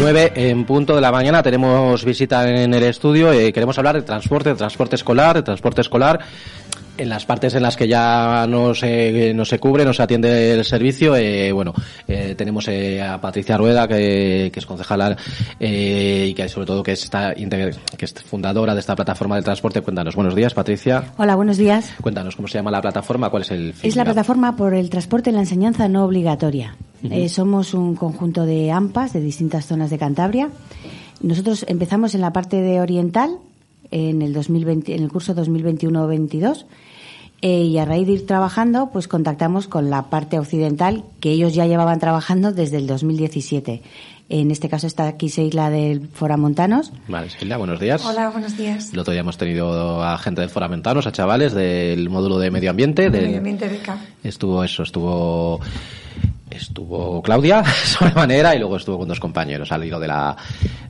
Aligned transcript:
9 0.00 0.32
en 0.34 0.64
punto 0.64 0.94
de 0.94 1.02
la 1.02 1.12
mañana 1.12 1.42
tenemos 1.42 2.04
visita 2.06 2.48
en 2.48 2.72
el 2.72 2.82
estudio. 2.84 3.34
y 3.34 3.52
queremos 3.52 3.76
hablar 3.76 3.96
de 3.96 4.02
transporte, 4.02 4.48
de 4.48 4.54
transporte 4.54 4.96
escolar, 4.96 5.36
de 5.36 5.42
transporte 5.42 5.82
escolar 5.82 6.20
en 7.00 7.08
las 7.08 7.24
partes 7.24 7.54
en 7.54 7.62
las 7.62 7.76
que 7.76 7.88
ya 7.88 8.46
no 8.46 8.74
se, 8.74 9.32
no 9.34 9.44
se 9.44 9.58
cubre, 9.58 9.84
no 9.84 9.92
se 9.92 10.02
atiende 10.02 10.52
el 10.52 10.64
servicio, 10.64 11.16
eh, 11.16 11.50
bueno, 11.50 11.72
eh, 12.06 12.34
tenemos 12.36 12.68
eh, 12.68 13.02
a 13.02 13.20
Patricia 13.20 13.56
Rueda, 13.56 13.88
que, 13.88 14.50
que 14.52 14.60
es 14.60 14.66
concejala 14.66 15.16
eh, 15.58 16.26
y 16.28 16.34
que 16.34 16.48
sobre 16.48 16.66
todo 16.66 16.82
que, 16.82 16.92
está, 16.92 17.34
que 17.34 18.04
es 18.04 18.14
fundadora 18.22 18.74
de 18.74 18.80
esta 18.80 18.94
plataforma 18.94 19.36
de 19.36 19.42
transporte. 19.42 19.80
Cuéntanos, 19.80 20.14
buenos 20.14 20.34
días, 20.34 20.52
Patricia. 20.52 21.12
Hola, 21.16 21.36
buenos 21.36 21.56
días. 21.56 21.92
Cuéntanos 22.02 22.36
cómo 22.36 22.48
se 22.48 22.58
llama 22.58 22.70
la 22.70 22.82
plataforma, 22.82 23.30
cuál 23.30 23.42
es 23.42 23.50
el 23.50 23.72
fin. 23.72 23.88
Es 23.88 23.96
la 23.96 24.04
plataforma 24.04 24.56
por 24.56 24.74
el 24.74 24.90
transporte 24.90 25.30
en 25.30 25.36
la 25.36 25.42
enseñanza 25.42 25.88
no 25.88 26.04
obligatoria. 26.04 26.76
somos 27.28 27.72
un 27.72 27.94
conjunto 27.94 28.44
de 28.44 28.70
AMPAs 28.70 29.14
de 29.14 29.20
distintas 29.20 29.66
zonas 29.66 29.90
de 29.90 29.98
Cantabria. 29.98 30.50
Nosotros 31.22 31.64
empezamos 31.68 32.14
en 32.14 32.20
la 32.20 32.32
parte 32.32 32.60
de 32.60 32.80
oriental, 32.80 33.38
en 33.90 34.22
el 34.22 34.32
2020, 34.32 34.94
en 34.94 35.02
el 35.02 35.10
curso 35.10 35.34
2021-22 35.34 36.66
eh, 37.42 37.62
y 37.62 37.78
a 37.78 37.84
raíz 37.84 38.06
de 38.06 38.12
ir 38.14 38.26
trabajando, 38.26 38.90
pues 38.92 39.08
contactamos 39.08 39.66
con 39.66 39.88
la 39.88 40.10
parte 40.10 40.38
occidental 40.38 41.04
que 41.20 41.30
ellos 41.30 41.54
ya 41.54 41.66
llevaban 41.66 41.98
trabajando 41.98 42.52
desde 42.52 42.76
el 42.76 42.86
2017. 42.86 43.82
En 44.28 44.50
este 44.52 44.68
caso 44.68 44.86
está 44.86 45.08
aquí 45.08 45.28
Seila 45.28 45.70
del 45.70 46.06
Foramontanos. 46.06 46.92
Vale, 47.08 47.30
Seila, 47.30 47.56
buenos 47.56 47.80
días. 47.80 48.04
Hola, 48.04 48.30
buenos 48.30 48.56
días. 48.56 48.92
El 48.92 49.00
otro 49.00 49.12
día 49.12 49.22
hemos 49.22 49.36
tenido 49.36 50.04
a 50.04 50.16
gente 50.18 50.40
del 50.42 50.50
Foramontanos, 50.50 51.06
a 51.06 51.12
chavales 51.12 51.52
del 51.52 52.08
módulo 52.10 52.38
de 52.38 52.50
medio 52.50 52.70
ambiente. 52.70 53.10
De 53.10 53.22
medio 53.22 53.38
ambiente 53.38 53.68
de 53.68 53.80
Estuvo 54.22 54.62
eso, 54.62 54.84
estuvo 54.84 55.60
estuvo 56.50 57.22
Claudia 57.22 57.64
sobremanera 57.84 58.54
y 58.54 58.58
luego 58.58 58.76
estuvo 58.76 58.98
con 58.98 59.08
dos 59.08 59.20
compañeros 59.20 59.70
al 59.72 59.84
hilo 59.84 60.00
de 60.00 60.08
la, 60.08 60.36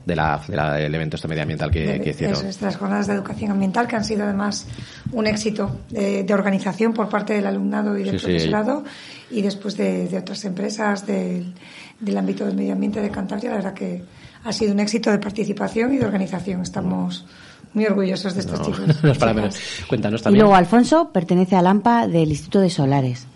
de 0.05 0.15
la, 0.15 0.39
del 0.75 0.93
evento 0.93 1.15
este 1.15 1.27
medioambiental 1.27 1.71
que, 1.71 2.01
que 2.01 2.09
hicieron. 2.11 2.45
Estas 2.45 2.77
jornadas 2.77 3.07
de 3.07 3.13
educación 3.13 3.51
ambiental 3.51 3.87
que 3.87 3.95
han 3.95 4.03
sido 4.03 4.23
además 4.23 4.67
un 5.11 5.27
éxito 5.27 5.79
de, 5.89 6.25
organización 6.33 6.93
por 6.93 7.09
parte 7.09 7.33
del 7.33 7.45
alumnado 7.45 7.97
y 7.97 8.03
del 8.03 8.17
profesorado 8.17 8.83
y 9.29 9.41
después 9.41 9.77
de, 9.77 10.17
otras 10.17 10.43
empresas 10.45 11.05
del, 11.05 11.53
del 11.99 12.17
ámbito 12.17 12.45
del 12.45 12.55
medio 12.55 12.73
ambiente 12.73 13.01
de 13.01 13.09
Cantabria, 13.09 13.51
la 13.51 13.55
verdad 13.57 13.73
que 13.73 14.03
ha 14.43 14.51
sido 14.51 14.73
un 14.73 14.79
éxito 14.79 15.11
de 15.11 15.19
participación 15.19 15.93
y 15.93 15.97
de 15.97 16.05
organización. 16.05 16.61
Estamos 16.61 17.25
muy 17.73 17.85
orgullosos 17.85 18.33
de 18.33 18.41
estos 18.41 18.61
chicos. 18.61 18.97
Cuéntanos 19.87 20.21
también. 20.21 20.37
Y 20.37 20.39
luego 20.39 20.55
Alfonso 20.55 21.09
pertenece 21.13 21.55
al 21.55 21.67
AMPA 21.67 22.07
del 22.07 22.29
Instituto 22.29 22.59
de 22.59 22.69
Solares. 22.69 23.27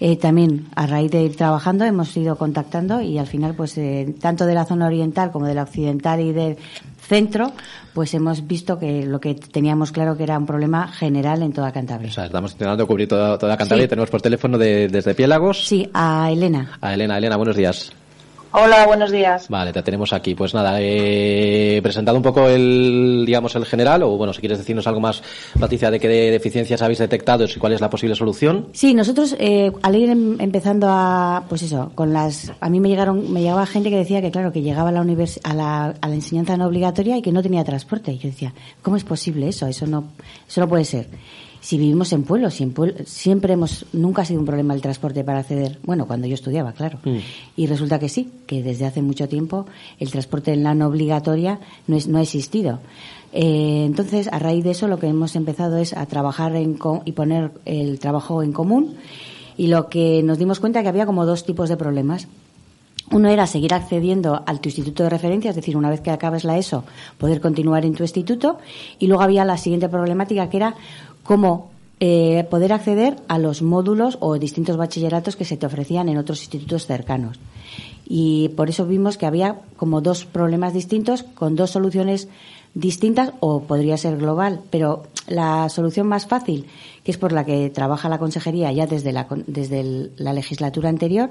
Eh, 0.00 0.16
también 0.16 0.66
a 0.74 0.86
raíz 0.86 1.10
de 1.10 1.22
ir 1.22 1.36
trabajando 1.36 1.84
hemos 1.84 2.14
ido 2.16 2.36
contactando 2.36 3.00
y 3.00 3.16
al 3.16 3.26
final 3.26 3.54
pues 3.54 3.78
eh, 3.78 4.14
tanto 4.20 4.44
de 4.44 4.54
la 4.54 4.66
zona 4.66 4.86
oriental 4.86 5.30
como 5.30 5.46
de 5.46 5.54
la 5.54 5.62
occidental 5.62 6.20
y 6.20 6.32
del 6.32 6.58
centro 7.00 7.52
pues 7.94 8.12
hemos 8.12 8.46
visto 8.46 8.78
que 8.78 9.06
lo 9.06 9.20
que 9.20 9.34
teníamos 9.34 9.90
claro 9.90 10.18
que 10.18 10.24
era 10.24 10.36
un 10.36 10.44
problema 10.44 10.88
general 10.88 11.42
en 11.42 11.54
toda 11.54 11.72
Cantabria. 11.72 12.10
O 12.10 12.12
sea, 12.12 12.26
estamos 12.26 12.52
intentando 12.52 12.86
cubrir 12.86 13.08
toda, 13.08 13.38
toda 13.38 13.56
Cantabria 13.56 13.86
y 13.86 13.88
tenemos 13.88 14.10
por 14.10 14.20
teléfono 14.20 14.58
desde 14.58 15.14
Piélagos. 15.14 15.66
Sí, 15.66 15.88
a 15.94 16.30
Elena. 16.30 16.72
A 16.82 16.92
Elena. 16.92 17.16
Elena, 17.16 17.36
buenos 17.36 17.56
días. 17.56 17.90
Hola, 18.60 18.88
buenos 18.88 19.12
días. 19.12 19.48
Vale, 19.48 19.72
te 19.72 19.84
tenemos 19.84 20.12
aquí. 20.12 20.34
Pues 20.34 20.52
nada, 20.52 20.80
he 20.80 21.78
presentado 21.80 22.16
un 22.16 22.24
poco 22.24 22.48
el, 22.48 23.22
digamos, 23.24 23.54
el 23.54 23.64
general, 23.64 24.02
o 24.02 24.16
bueno, 24.16 24.32
si 24.32 24.40
quieres 24.40 24.58
decirnos 24.58 24.84
algo 24.88 24.98
más, 24.98 25.22
Patricia, 25.60 25.92
de 25.92 26.00
qué 26.00 26.08
deficiencias 26.08 26.82
habéis 26.82 26.98
detectado 26.98 27.44
y 27.44 27.58
cuál 27.60 27.74
es 27.74 27.80
la 27.80 27.88
posible 27.88 28.16
solución. 28.16 28.66
Sí, 28.72 28.94
nosotros, 28.94 29.36
eh, 29.38 29.70
al 29.82 29.94
ir 29.94 30.10
em, 30.10 30.40
empezando 30.40 30.88
a, 30.90 31.44
pues 31.48 31.62
eso, 31.62 31.92
con 31.94 32.12
las, 32.12 32.52
a 32.58 32.68
mí 32.68 32.80
me 32.80 32.88
llegaron, 32.88 33.32
me 33.32 33.42
llegaba 33.42 33.64
gente 33.64 33.90
que 33.90 33.96
decía 33.96 34.20
que 34.20 34.32
claro, 34.32 34.50
que 34.50 34.60
llegaba 34.60 34.88
a 34.88 34.92
la 34.92 35.02
univers 35.02 35.38
a 35.44 35.54
la, 35.54 35.94
a 36.00 36.08
la 36.08 36.14
enseñanza 36.16 36.56
no 36.56 36.66
obligatoria 36.66 37.16
y 37.16 37.22
que 37.22 37.30
no 37.30 37.44
tenía 37.44 37.62
transporte. 37.62 38.10
Y 38.10 38.18
yo 38.18 38.28
decía, 38.28 38.52
¿cómo 38.82 38.96
es 38.96 39.04
posible 39.04 39.46
eso? 39.46 39.68
Eso 39.68 39.86
no, 39.86 40.08
eso 40.48 40.60
no 40.60 40.68
puede 40.68 40.84
ser 40.84 41.06
si 41.60 41.78
vivimos 41.78 42.12
en 42.12 42.22
pueblos, 42.22 42.54
si 42.54 42.72
siempre 43.04 43.52
hemos, 43.52 43.86
nunca 43.92 44.22
ha 44.22 44.24
sido 44.24 44.40
un 44.40 44.46
problema 44.46 44.74
el 44.74 44.80
transporte 44.80 45.24
para 45.24 45.40
acceder, 45.40 45.78
bueno, 45.82 46.06
cuando 46.06 46.26
yo 46.26 46.34
estudiaba, 46.34 46.72
claro. 46.72 46.98
Mm. 47.04 47.18
Y 47.56 47.66
resulta 47.66 47.98
que 47.98 48.08
sí, 48.08 48.30
que 48.46 48.62
desde 48.62 48.86
hace 48.86 49.02
mucho 49.02 49.28
tiempo 49.28 49.66
el 49.98 50.10
transporte 50.10 50.52
en 50.52 50.62
la 50.62 50.74
no 50.74 50.86
obligatoria 50.86 51.58
no, 51.86 51.96
es, 51.96 52.06
no 52.06 52.18
ha 52.18 52.22
existido. 52.22 52.80
Eh, 53.32 53.84
entonces, 53.84 54.28
a 54.32 54.38
raíz 54.38 54.64
de 54.64 54.70
eso, 54.70 54.88
lo 54.88 54.98
que 54.98 55.08
hemos 55.08 55.36
empezado 55.36 55.76
es 55.76 55.96
a 55.96 56.06
trabajar 56.06 56.54
en, 56.56 56.78
y 57.04 57.12
poner 57.12 57.52
el 57.64 57.98
trabajo 57.98 58.42
en 58.42 58.52
común. 58.52 58.96
Y 59.56 59.66
lo 59.66 59.88
que 59.88 60.22
nos 60.22 60.38
dimos 60.38 60.60
cuenta 60.60 60.82
que 60.82 60.88
había 60.88 61.06
como 61.06 61.26
dos 61.26 61.44
tipos 61.44 61.68
de 61.68 61.76
problemas. 61.76 62.28
Uno 63.10 63.30
era 63.30 63.46
seguir 63.46 63.72
accediendo 63.72 64.42
al 64.44 64.60
tu 64.60 64.68
instituto 64.68 65.02
de 65.02 65.08
referencia, 65.08 65.50
es 65.50 65.56
decir, 65.56 65.78
una 65.78 65.88
vez 65.88 66.02
que 66.02 66.10
acabes 66.10 66.44
la 66.44 66.58
ESO, 66.58 66.84
poder 67.16 67.40
continuar 67.40 67.86
en 67.86 67.94
tu 67.94 68.02
instituto. 68.02 68.58
Y 68.98 69.06
luego 69.06 69.22
había 69.22 69.46
la 69.46 69.56
siguiente 69.56 69.88
problemática, 69.88 70.50
que 70.50 70.58
era 70.58 70.74
cómo 71.28 71.70
eh, 72.00 72.46
poder 72.48 72.72
acceder 72.72 73.16
a 73.28 73.38
los 73.38 73.60
módulos 73.60 74.16
o 74.20 74.38
distintos 74.38 74.78
bachilleratos 74.78 75.36
que 75.36 75.44
se 75.44 75.58
te 75.58 75.66
ofrecían 75.66 76.08
en 76.08 76.16
otros 76.16 76.40
institutos 76.40 76.86
cercanos. 76.86 77.38
Y 78.10 78.48
por 78.50 78.70
eso 78.70 78.86
vimos 78.86 79.18
que 79.18 79.26
había 79.26 79.60
como 79.76 80.00
dos 80.00 80.24
problemas 80.24 80.72
distintos 80.72 81.22
con 81.22 81.56
dos 81.56 81.70
soluciones 81.70 82.28
distintas 82.74 83.32
o 83.40 83.62
podría 83.62 83.96
ser 83.96 84.16
global, 84.16 84.60
pero 84.70 85.04
la 85.26 85.68
solución 85.68 86.06
más 86.06 86.26
fácil, 86.26 86.66
que 87.04 87.10
es 87.10 87.18
por 87.18 87.32
la 87.32 87.44
que 87.44 87.70
trabaja 87.70 88.08
la 88.08 88.18
consejería 88.18 88.72
ya 88.72 88.86
desde 88.86 89.12
la, 89.12 89.26
desde 89.46 90.10
la 90.16 90.32
legislatura 90.32 90.88
anterior, 90.88 91.30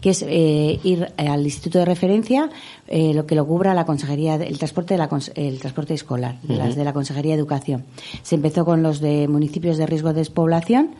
que 0.00 0.10
es 0.10 0.22
eh, 0.22 0.78
ir 0.84 1.12
al 1.16 1.42
instituto 1.42 1.78
de 1.78 1.84
referencia, 1.86 2.50
eh, 2.86 3.14
lo 3.14 3.26
que 3.26 3.34
lo 3.34 3.46
cubra 3.46 3.74
la 3.74 3.84
consejería, 3.84 4.34
el 4.34 4.58
transporte, 4.58 4.94
de 4.94 4.98
la, 4.98 5.08
el 5.34 5.58
transporte 5.58 5.94
escolar, 5.94 6.38
las 6.46 6.76
de 6.76 6.84
la 6.84 6.92
consejería 6.92 7.34
de 7.34 7.40
educación. 7.40 7.84
Se 8.22 8.34
empezó 8.34 8.64
con 8.64 8.82
los 8.82 9.00
de 9.00 9.28
municipios 9.28 9.78
de 9.78 9.86
riesgo 9.86 10.08
de 10.08 10.20
despoblación 10.20 10.94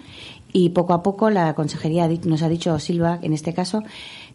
y 0.53 0.71
poco 0.71 0.93
a 0.93 1.03
poco 1.03 1.31
la 1.31 1.55
consejería 1.55 2.09
nos 2.25 2.43
ha 2.43 2.49
dicho 2.49 2.79
Silva, 2.79 3.19
en 3.23 3.33
este 3.33 3.55
caso, 3.55 3.83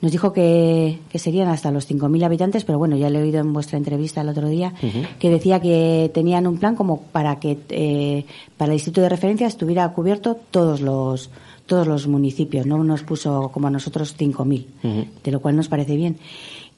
nos 0.02 0.12
dijo 0.12 0.34
que, 0.34 1.00
que 1.10 1.20
serían 1.20 1.48
hasta 1.48 1.72
los 1.72 1.90
5.000 1.90 2.26
habitantes, 2.26 2.64
pero 2.64 2.80
bueno, 2.80 2.98
ya 2.98 3.10
lo 3.10 3.20
he 3.20 3.24
oído 3.24 3.40
en 3.40 3.54
vuestra 3.54 3.78
entrevista 3.78 4.22
el 4.22 4.30
otro 4.30 4.48
día, 4.48 4.74
que 5.20 5.30
decía 5.30 5.60
que 5.60 6.10
tenían 6.14 6.48
un 6.48 6.58
plan 6.58 6.76
como 6.76 7.02
para 7.02 7.40
que 7.40 7.58
eh, 7.70 8.26
para 8.58 8.72
el 8.72 8.78
instituto 8.78 9.02
de 9.02 9.10
referencia 9.10 9.48
estuviera 9.48 9.88
cubierto 9.94 10.38
todos 10.52 10.82
los 10.82 11.30
todos 11.68 11.86
los 11.86 12.08
municipios, 12.08 12.66
no 12.66 12.82
nos 12.84 13.04
puso 13.04 13.50
como 13.50 13.68
a 13.68 13.70
nosotros 13.70 14.16
5.000, 14.18 15.08
de 15.22 15.32
lo 15.32 15.42
cual 15.42 15.58
nos 15.58 15.68
parece 15.68 15.98
bien. 15.98 16.18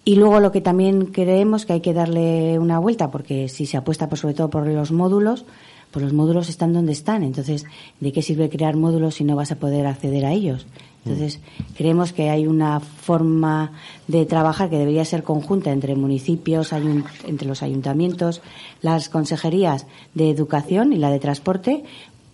Y 0.03 0.15
luego 0.15 0.39
lo 0.39 0.51
que 0.51 0.61
también 0.61 1.05
creemos 1.05 1.67
que 1.67 1.73
hay 1.73 1.81
que 1.81 1.93
darle 1.93 2.57
una 2.57 2.79
vuelta, 2.79 3.11
porque 3.11 3.49
si 3.49 3.67
se 3.67 3.77
apuesta 3.77 4.09
por, 4.09 4.17
sobre 4.17 4.33
todo 4.33 4.49
por 4.49 4.65
los 4.65 4.91
módulos, 4.91 5.45
pues 5.91 6.03
los 6.03 6.13
módulos 6.13 6.49
están 6.49 6.73
donde 6.73 6.91
están. 6.91 7.23
Entonces, 7.23 7.65
¿de 7.99 8.11
qué 8.11 8.21
sirve 8.21 8.49
crear 8.49 8.75
módulos 8.75 9.15
si 9.15 9.23
no 9.23 9.35
vas 9.35 9.51
a 9.51 9.55
poder 9.55 9.87
acceder 9.87 10.25
a 10.25 10.31
ellos? 10.31 10.65
Entonces, 11.05 11.39
creemos 11.75 12.11
que 12.11 12.29
hay 12.29 12.45
una 12.45 12.79
forma 12.79 13.71
de 14.07 14.25
trabajar 14.25 14.69
que 14.69 14.77
debería 14.77 15.05
ser 15.05 15.23
conjunta 15.23 15.71
entre 15.71 15.95
municipios, 15.95 16.73
entre 16.73 17.47
los 17.47 17.63
ayuntamientos, 17.63 18.41
las 18.81 19.09
consejerías 19.09 19.87
de 20.13 20.29
educación 20.29 20.91
y 20.93 20.97
la 20.97 21.09
de 21.09 21.19
transporte, 21.19 21.83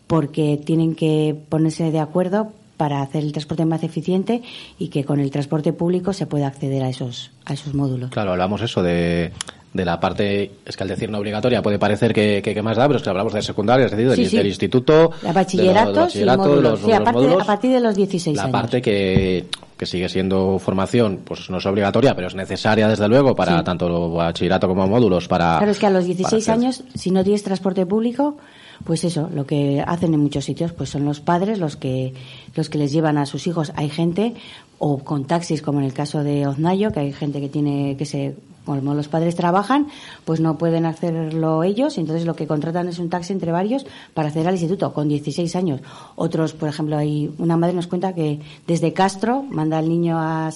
porque 0.08 0.60
tienen 0.64 0.96
que 0.96 1.36
ponerse 1.50 1.92
de 1.92 2.00
acuerdo 2.00 2.52
para 2.76 3.02
hacer 3.02 3.24
el 3.24 3.32
transporte 3.32 3.66
más 3.66 3.84
eficiente 3.84 4.42
y 4.78 4.90
que 4.90 5.06
con 5.06 5.20
el 5.20 5.32
transporte 5.32 5.72
público 5.72 6.12
se 6.12 6.26
pueda 6.26 6.48
acceder 6.48 6.84
a 6.84 6.90
esos 6.90 7.32
a 7.46 7.54
esos 7.54 7.74
módulos. 7.74 8.12
Claro, 8.12 8.32
hablamos 8.32 8.62
eso 8.62 8.84
de 8.84 9.32
de 9.76 9.84
la 9.84 10.00
parte, 10.00 10.52
es 10.66 10.78
que 10.78 10.84
al 10.84 10.90
decir 10.90 11.10
no 11.10 11.18
obligatoria 11.18 11.62
puede 11.62 11.78
parecer 11.78 12.14
que, 12.14 12.42
que, 12.42 12.62
más 12.62 12.78
da, 12.78 12.88
pero 12.88 12.96
es 12.96 13.04
que 13.04 13.10
hablamos 13.10 13.34
de 13.34 13.42
secundaria, 13.42 13.88
es 13.88 13.92
decir, 13.92 14.32
del, 14.32 14.48
instituto, 14.48 15.12
de 15.22 15.34
bachilleratos, 15.34 16.16
y 16.16 16.24
módulos. 16.24 16.80
sí, 16.80 16.94
a, 16.94 17.04
partir 17.04 17.72
de 17.72 17.82
los 17.82 17.94
16 17.94 18.40
años. 18.40 18.52
La 18.54 18.58
parte 18.58 18.82
que, 18.82 19.48
que 19.76 19.86
sigue 19.86 20.08
siendo 20.08 20.60
formación, 20.60 21.20
pues 21.26 21.50
no 21.50 21.58
es 21.58 21.66
obligatoria, 21.66 22.16
pero 22.16 22.28
es 22.28 22.36
necesaria 22.36 22.88
desde 22.88 23.10
luego 23.10 23.36
para 23.36 23.62
tanto 23.66 24.12
bachillerato 24.12 24.70
como 24.70 24.88
módulos 24.88 25.28
para... 25.28 25.58
Claro, 25.58 25.72
es 25.74 25.78
que 25.78 25.88
a 25.88 25.90
los 25.90 26.06
16 26.06 26.48
años, 26.48 26.84
si 26.96 27.12
no 27.12 27.22
tienes 27.26 27.44
transporte 27.44 27.86
público, 27.86 28.38
pues 28.86 29.04
eso, 29.04 29.30
lo 29.34 29.46
que 29.46 29.84
hacen 29.86 30.14
en 30.14 30.22
muchos 30.22 30.46
sitios, 30.46 30.72
pues 30.72 30.90
son 30.90 31.04
los 31.04 31.20
padres 31.20 31.60
los 31.60 31.76
que, 31.76 32.14
los 32.56 32.70
que 32.70 32.78
les 32.78 32.94
llevan 32.94 33.18
a 33.18 33.26
sus 33.26 33.46
hijos. 33.46 33.74
Hay 33.76 33.90
gente, 33.90 34.36
o 34.80 35.00
con 35.00 35.26
taxis, 35.26 35.62
como 35.62 35.80
en 35.80 35.86
el 35.86 35.94
caso 35.94 36.24
de 36.24 36.48
Oznayo, 36.48 36.94
que 36.94 37.02
hay 37.02 37.12
gente 37.12 37.42
que 37.42 37.50
tiene, 37.50 37.98
que 37.98 38.06
se 38.06 38.36
como 38.66 38.94
los 38.94 39.08
padres 39.08 39.36
trabajan, 39.36 39.88
pues 40.26 40.40
no 40.40 40.58
pueden 40.58 40.86
hacerlo 40.86 41.64
ellos, 41.64 41.98
y 41.98 42.02
entonces 42.02 42.26
lo 42.26 42.36
que 42.36 42.48
contratan 42.48 42.88
es 42.88 43.00
un 43.00 43.10
taxi 43.10 43.34
entre 43.34 43.52
varios 43.52 43.86
para 44.14 44.28
acceder 44.28 44.48
al 44.48 44.56
instituto 44.56 44.94
con 44.94 45.08
16 45.08 45.56
años. 45.56 45.82
Otros, 46.16 46.54
por 46.54 46.70
ejemplo, 46.70 46.98
hay 46.98 47.32
una 47.38 47.58
madre 47.58 47.74
nos 47.74 47.88
cuenta 47.88 48.14
que 48.14 48.40
desde 48.68 48.94
Castro 48.94 49.44
manda 49.44 49.78
al 49.78 49.88
niño 49.88 50.18
a, 50.18 50.52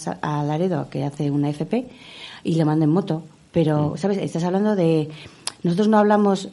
Laredo, 0.46 0.90
que 0.90 1.04
hace 1.04 1.30
una 1.32 1.50
FP, 1.50 1.88
y 2.44 2.56
le 2.56 2.66
manda 2.66 2.86
en 2.86 2.92
moto. 2.92 3.24
Pero, 3.52 3.96
¿sabes? 3.98 4.18
Estás 4.18 4.44
hablando 4.44 4.76
de. 4.76 5.10
Nosotros 5.64 5.88
no 5.88 5.98
hablamos. 5.98 6.50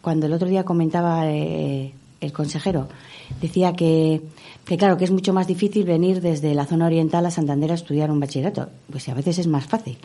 Cuando 0.00 0.26
el 0.26 0.34
otro 0.34 0.48
día 0.48 0.64
comentaba 0.64 1.30
eh, 1.30 1.94
el 2.20 2.32
consejero, 2.32 2.88
decía 3.40 3.72
que, 3.72 4.20
que 4.66 4.76
claro, 4.76 4.98
que 4.98 5.04
es 5.04 5.10
mucho 5.10 5.32
más 5.32 5.46
difícil 5.46 5.84
venir 5.84 6.20
desde 6.20 6.54
la 6.54 6.66
zona 6.66 6.84
oriental 6.84 7.24
a 7.24 7.30
Santander 7.30 7.72
a 7.72 7.74
estudiar 7.74 8.10
un 8.10 8.20
bachillerato. 8.20 8.68
Pues 8.90 9.08
a 9.08 9.14
veces 9.14 9.38
es 9.38 9.46
más 9.46 9.64
fácil. 9.64 9.96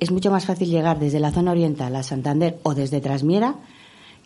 Es 0.00 0.10
mucho 0.10 0.30
más 0.30 0.46
fácil 0.46 0.68
llegar 0.68 0.98
desde 0.98 1.20
la 1.20 1.32
zona 1.32 1.50
oriental 1.50 1.94
a 1.96 2.02
Santander 2.02 2.58
o 2.62 2.74
desde 2.74 3.00
Trasmiera 3.00 3.56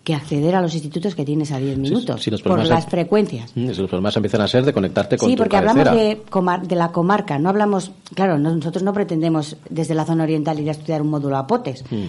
que 0.06 0.14
acceder 0.14 0.54
a 0.54 0.62
los 0.62 0.72
institutos 0.72 1.16
que 1.16 1.24
tienes 1.24 1.50
a 1.50 1.58
10 1.58 1.78
minutos 1.78 2.30
por 2.44 2.64
las 2.64 2.86
frecuencias. 2.86 3.50
Mm, 3.56 3.66
los 3.66 3.76
problemas 3.78 4.14
empiezan 4.14 4.40
a 4.40 4.46
ser 4.46 4.64
de 4.64 4.72
conectarte 4.72 5.16
con 5.18 5.28
Sí, 5.28 5.36
porque 5.36 5.56
hablamos 5.56 5.84
de, 5.84 6.22
de 6.62 6.76
la 6.76 6.92
comarca, 6.92 7.40
no 7.40 7.48
hablamos, 7.48 7.90
claro, 8.14 8.38
nosotros 8.38 8.84
no 8.84 8.92
pretendemos 8.92 9.56
desde 9.68 9.94
la 9.94 10.04
zona 10.04 10.22
oriental 10.22 10.60
ir 10.60 10.68
a 10.68 10.72
estudiar 10.72 11.02
un 11.02 11.10
módulo 11.10 11.36
a 11.36 11.48
potes. 11.48 11.84
Mm. 11.90 12.04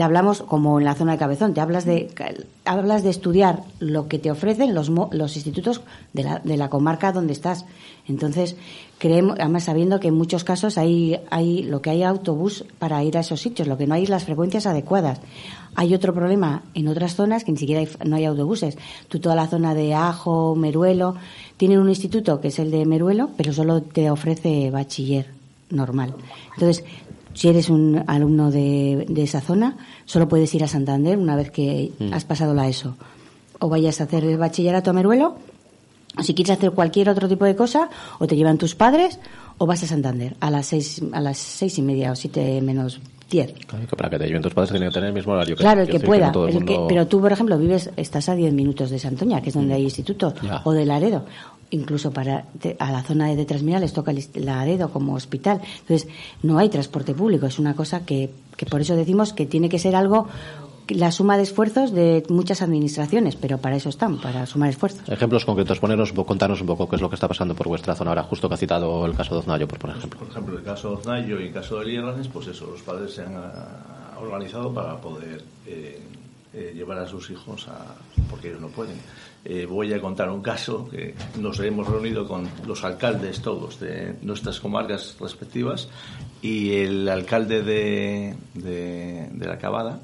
Te 0.00 0.04
hablamos 0.04 0.40
como 0.40 0.78
en 0.78 0.86
la 0.86 0.94
zona 0.94 1.12
de 1.12 1.18
Cabezón, 1.18 1.52
te 1.52 1.60
hablas 1.60 1.84
de 1.84 2.08
hablas 2.64 3.02
de 3.02 3.10
estudiar 3.10 3.64
lo 3.80 4.08
que 4.08 4.18
te 4.18 4.30
ofrecen 4.30 4.74
los 4.74 4.88
los 4.88 5.36
institutos 5.36 5.82
de 6.14 6.22
la, 6.22 6.38
de 6.38 6.56
la 6.56 6.70
comarca 6.70 7.12
donde 7.12 7.34
estás. 7.34 7.66
Entonces, 8.08 8.56
creemos, 8.96 9.36
además 9.38 9.64
sabiendo 9.64 10.00
que 10.00 10.08
en 10.08 10.14
muchos 10.14 10.42
casos 10.42 10.78
hay, 10.78 11.20
hay 11.30 11.64
lo 11.64 11.82
que 11.82 11.90
hay 11.90 12.02
autobús 12.02 12.64
para 12.78 13.04
ir 13.04 13.18
a 13.18 13.20
esos 13.20 13.42
sitios, 13.42 13.68
lo 13.68 13.76
que 13.76 13.86
no 13.86 13.92
hay 13.92 14.04
es 14.04 14.08
las 14.08 14.24
frecuencias 14.24 14.64
adecuadas. 14.64 15.20
Hay 15.74 15.92
otro 15.92 16.14
problema 16.14 16.62
en 16.72 16.88
otras 16.88 17.14
zonas 17.14 17.44
que 17.44 17.52
ni 17.52 17.58
siquiera 17.58 17.82
hay, 17.82 17.88
no 18.08 18.16
hay 18.16 18.24
autobuses. 18.24 18.78
Tú 19.08 19.20
toda 19.20 19.34
la 19.34 19.48
zona 19.48 19.74
de 19.74 19.92
Ajo, 19.92 20.56
Meruelo, 20.56 21.16
tienen 21.58 21.78
un 21.78 21.90
instituto 21.90 22.40
que 22.40 22.48
es 22.48 22.58
el 22.58 22.70
de 22.70 22.86
Meruelo, 22.86 23.28
pero 23.36 23.52
solo 23.52 23.82
te 23.82 24.10
ofrece 24.10 24.70
bachiller 24.70 25.26
normal. 25.68 26.14
Entonces, 26.54 26.84
si 27.34 27.48
eres 27.48 27.68
un 27.68 28.02
alumno 28.06 28.50
de, 28.50 29.06
de 29.08 29.22
esa 29.22 29.40
zona, 29.40 29.76
solo 30.04 30.28
puedes 30.28 30.54
ir 30.54 30.64
a 30.64 30.68
Santander 30.68 31.18
una 31.18 31.36
vez 31.36 31.50
que 31.50 31.92
mm. 31.98 32.12
has 32.12 32.24
pasado 32.24 32.54
la 32.54 32.68
ESO. 32.68 32.96
O 33.58 33.68
vayas 33.68 34.00
a 34.00 34.04
hacer 34.04 34.24
el 34.24 34.38
bachillerato 34.38 34.90
a 34.90 34.92
Meruelo, 34.92 35.36
o 36.18 36.22
si 36.22 36.34
quieres 36.34 36.56
hacer 36.56 36.72
cualquier 36.72 37.08
otro 37.08 37.28
tipo 37.28 37.44
de 37.44 37.54
cosa, 37.54 37.88
o 38.18 38.26
te 38.26 38.36
llevan 38.36 38.58
tus 38.58 38.74
padres, 38.74 39.18
o 39.60 39.66
vas 39.66 39.82
a 39.82 39.86
Santander 39.86 40.36
a 40.40 40.50
las 40.50 40.66
seis, 40.66 41.02
a 41.12 41.20
las 41.20 41.36
seis 41.36 41.76
y 41.76 41.82
media 41.82 42.12
o 42.12 42.16
siete 42.16 42.60
menos 42.62 42.98
10. 43.28 43.66
Claro, 43.66 43.86
que 43.86 43.94
para 43.94 44.08
que 44.08 44.18
te 44.18 44.26
lleven 44.26 44.42
tus 44.42 44.54
padres 44.54 44.70
tienen 44.70 44.88
que 44.88 44.94
tener 44.94 45.08
el 45.08 45.14
mismo 45.14 45.34
horario. 45.34 45.54
Que, 45.54 45.62
claro, 45.62 45.82
el 45.82 45.88
que, 45.88 46.00
pueda. 46.00 46.32
pero 46.88 47.06
tú, 47.06 47.20
por 47.20 47.30
ejemplo, 47.30 47.58
vives, 47.58 47.90
estás 47.96 48.30
a 48.30 48.34
10 48.34 48.54
minutos 48.54 48.88
de 48.88 48.98
Santoña, 48.98 49.42
que 49.42 49.50
es 49.50 49.54
donde 49.54 49.74
mm. 49.74 49.76
hay 49.76 49.82
instituto, 49.82 50.34
o 50.64 50.72
de 50.72 50.86
Laredo. 50.86 51.26
Incluso 51.72 52.10
para 52.10 52.46
a 52.78 52.90
la 52.90 53.02
zona 53.02 53.28
de 53.28 53.46
les 53.78 53.92
toca 53.92 54.10
el 54.10 54.24
Laredo 54.34 54.90
como 54.90 55.14
hospital. 55.14 55.60
Entonces, 55.80 56.08
no 56.42 56.58
hay 56.58 56.70
transporte 56.70 57.12
público. 57.12 57.44
Es 57.44 57.58
una 57.58 57.74
cosa 57.74 58.06
que, 58.06 58.30
que 58.56 58.64
por 58.64 58.80
eso 58.80 58.96
decimos 58.96 59.34
que 59.34 59.44
tiene 59.44 59.68
que 59.68 59.78
ser 59.78 59.94
algo 59.94 60.26
la 60.90 61.10
suma 61.10 61.36
de 61.36 61.44
esfuerzos 61.44 61.92
de 61.92 62.22
muchas 62.28 62.62
administraciones, 62.62 63.36
pero 63.36 63.58
para 63.58 63.76
eso 63.76 63.88
están, 63.88 64.18
para 64.18 64.46
sumar 64.46 64.70
esfuerzos. 64.70 65.08
Ejemplos 65.08 65.44
concretos, 65.44 65.78
ponernos, 65.80 66.12
contarnos 66.12 66.60
un 66.60 66.66
poco 66.66 66.88
qué 66.88 66.96
es 66.96 67.02
lo 67.02 67.08
que 67.08 67.14
está 67.14 67.28
pasando 67.28 67.54
por 67.54 67.68
vuestra 67.68 67.94
zona 67.94 68.10
ahora, 68.10 68.22
justo 68.24 68.48
que 68.48 68.54
ha 68.54 68.58
citado 68.58 69.06
el 69.06 69.14
caso 69.14 69.34
de 69.34 69.40
Oznayo, 69.40 69.68
por, 69.68 69.90
ejemplo. 69.90 70.18
Por 70.18 70.28
ejemplo, 70.28 70.58
el 70.58 70.64
caso 70.64 70.90
de 70.90 70.94
Oznayo 70.96 71.40
y 71.40 71.46
el 71.46 71.52
caso 71.52 71.78
de 71.78 71.86
Lieganes, 71.86 72.28
pues 72.28 72.48
eso, 72.48 72.66
los 72.66 72.82
padres 72.82 73.14
se 73.14 73.22
han 73.22 73.34
ah, 73.36 74.18
organizado 74.20 74.72
para 74.72 75.00
poder 75.00 75.42
eh, 75.66 76.00
eh, 76.52 76.72
llevar 76.74 76.98
a 76.98 77.06
sus 77.06 77.30
hijos 77.30 77.68
a. 77.68 77.94
porque 78.28 78.48
ellos 78.48 78.60
no 78.60 78.68
pueden. 78.68 78.96
Eh, 79.44 79.66
voy 79.66 79.92
a 79.94 80.00
contar 80.00 80.28
un 80.30 80.42
caso 80.42 80.88
que 80.88 81.14
nos 81.38 81.58
hemos 81.60 81.88
reunido 81.88 82.26
con 82.26 82.48
los 82.66 82.84
alcaldes 82.84 83.40
todos 83.40 83.80
de 83.80 84.16
nuestras 84.20 84.60
comarcas 84.60 85.16
respectivas 85.18 85.88
y 86.42 86.72
el 86.72 87.08
alcalde 87.08 87.62
de, 87.62 88.34
de, 88.54 89.46
la 89.46 89.58
Cabada, 89.58 90.00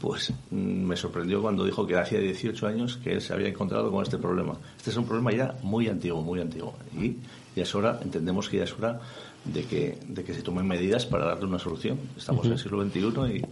pues 0.00 0.32
mm, 0.50 0.56
me 0.56 0.96
sorprendió 0.96 1.40
cuando 1.40 1.64
dijo 1.64 1.86
que 1.86 1.96
hacía 1.96 2.20
18 2.20 2.66
años 2.66 2.98
que 2.98 3.12
él 3.12 3.20
se 3.20 3.32
había 3.32 3.48
encontrado 3.48 3.90
con 3.90 4.02
este 4.02 4.18
problema. 4.18 4.54
Este 4.76 4.90
es 4.90 4.96
un 4.96 5.06
problema 5.06 5.32
ya 5.32 5.54
muy 5.62 5.88
antiguo, 5.88 6.20
muy 6.22 6.40
antiguo. 6.40 6.74
Y 6.96 7.16
ya 7.56 7.62
es 7.62 7.74
hora, 7.74 7.98
entendemos 8.02 8.48
que 8.48 8.58
ya 8.58 8.64
es 8.64 8.72
hora 8.74 9.00
de 9.44 9.64
que, 9.64 9.98
de 10.06 10.22
que 10.22 10.34
se 10.34 10.42
tomen 10.42 10.66
medidas 10.66 11.06
para 11.06 11.26
darle 11.26 11.46
una 11.46 11.58
solución. 11.58 11.98
Estamos 12.16 12.46
en 12.46 12.52
el 12.52 12.58
siglo 12.58 12.84
XXI 12.84 13.36
y 13.36 13.42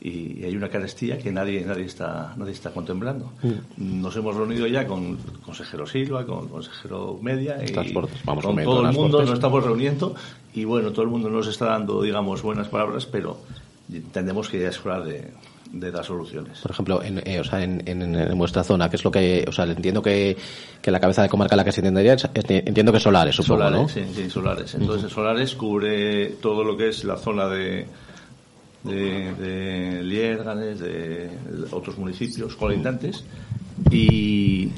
y 0.00 0.44
hay 0.44 0.54
una 0.54 0.68
carestía 0.68 1.18
que 1.18 1.32
nadie 1.32 1.64
nadie 1.64 1.84
está 1.84 2.34
nadie 2.36 2.52
está 2.52 2.70
contemplando. 2.70 3.32
Mm. 3.42 4.00
Nos 4.00 4.16
hemos 4.16 4.36
reunido 4.36 4.66
ya 4.66 4.86
con 4.86 5.18
el 5.32 5.40
consejero 5.40 5.86
Silva, 5.86 6.24
con 6.24 6.44
el 6.44 6.50
consejero 6.50 7.18
Media 7.20 7.58
y 7.64 7.72
Vamos 8.24 8.44
con 8.44 8.62
todo 8.62 8.86
el 8.86 8.92
mundo 8.92 9.22
nos 9.22 9.32
estamos 9.32 9.64
reuniendo 9.64 10.14
y 10.54 10.64
bueno, 10.64 10.92
todo 10.92 11.02
el 11.02 11.08
mundo 11.08 11.28
nos 11.28 11.46
está 11.48 11.66
dando, 11.66 12.02
digamos, 12.02 12.42
buenas 12.42 12.68
palabras, 12.68 13.06
pero 13.06 13.38
entendemos 13.92 14.48
que 14.48 14.60
ya 14.60 14.68
es 14.68 14.84
hora 14.84 15.00
de, 15.00 15.30
dar 15.72 16.04
soluciones. 16.04 16.60
Por 16.60 16.70
ejemplo, 16.70 17.02
en, 17.02 17.22
eh, 17.24 17.40
o 17.40 17.44
sea, 17.44 17.62
en, 17.62 17.82
en, 17.86 18.38
vuestra 18.38 18.64
zona, 18.64 18.88
¿qué 18.88 18.96
es 18.96 19.04
lo 19.04 19.10
que, 19.10 19.44
o 19.46 19.52
sea, 19.52 19.66
entiendo 19.66 20.00
que, 20.02 20.36
que 20.80 20.90
la 20.90 20.98
cabeza 20.98 21.22
de 21.22 21.28
comarca 21.28 21.56
la 21.56 21.64
que 21.64 21.72
se 21.72 21.80
entendería, 21.80 22.16
entiendo 22.34 22.92
que 22.92 23.00
solares, 23.00 23.36
supongo, 23.36 23.64
solares, 23.64 23.92
sí, 23.92 24.04
sí, 24.14 24.30
solares. 24.30 24.74
Entonces, 24.74 25.12
solares 25.12 25.54
cubre 25.54 26.28
todo 26.40 26.64
lo 26.64 26.76
que 26.76 26.88
es 26.88 27.04
la 27.04 27.16
zona 27.16 27.48
de 27.48 27.86
de, 28.88 29.34
de 29.34 30.02
Lierganes, 30.02 30.80
de 30.80 31.30
otros 31.70 31.98
municipios 31.98 32.56
colindantes 32.56 33.24
y, 33.90 34.70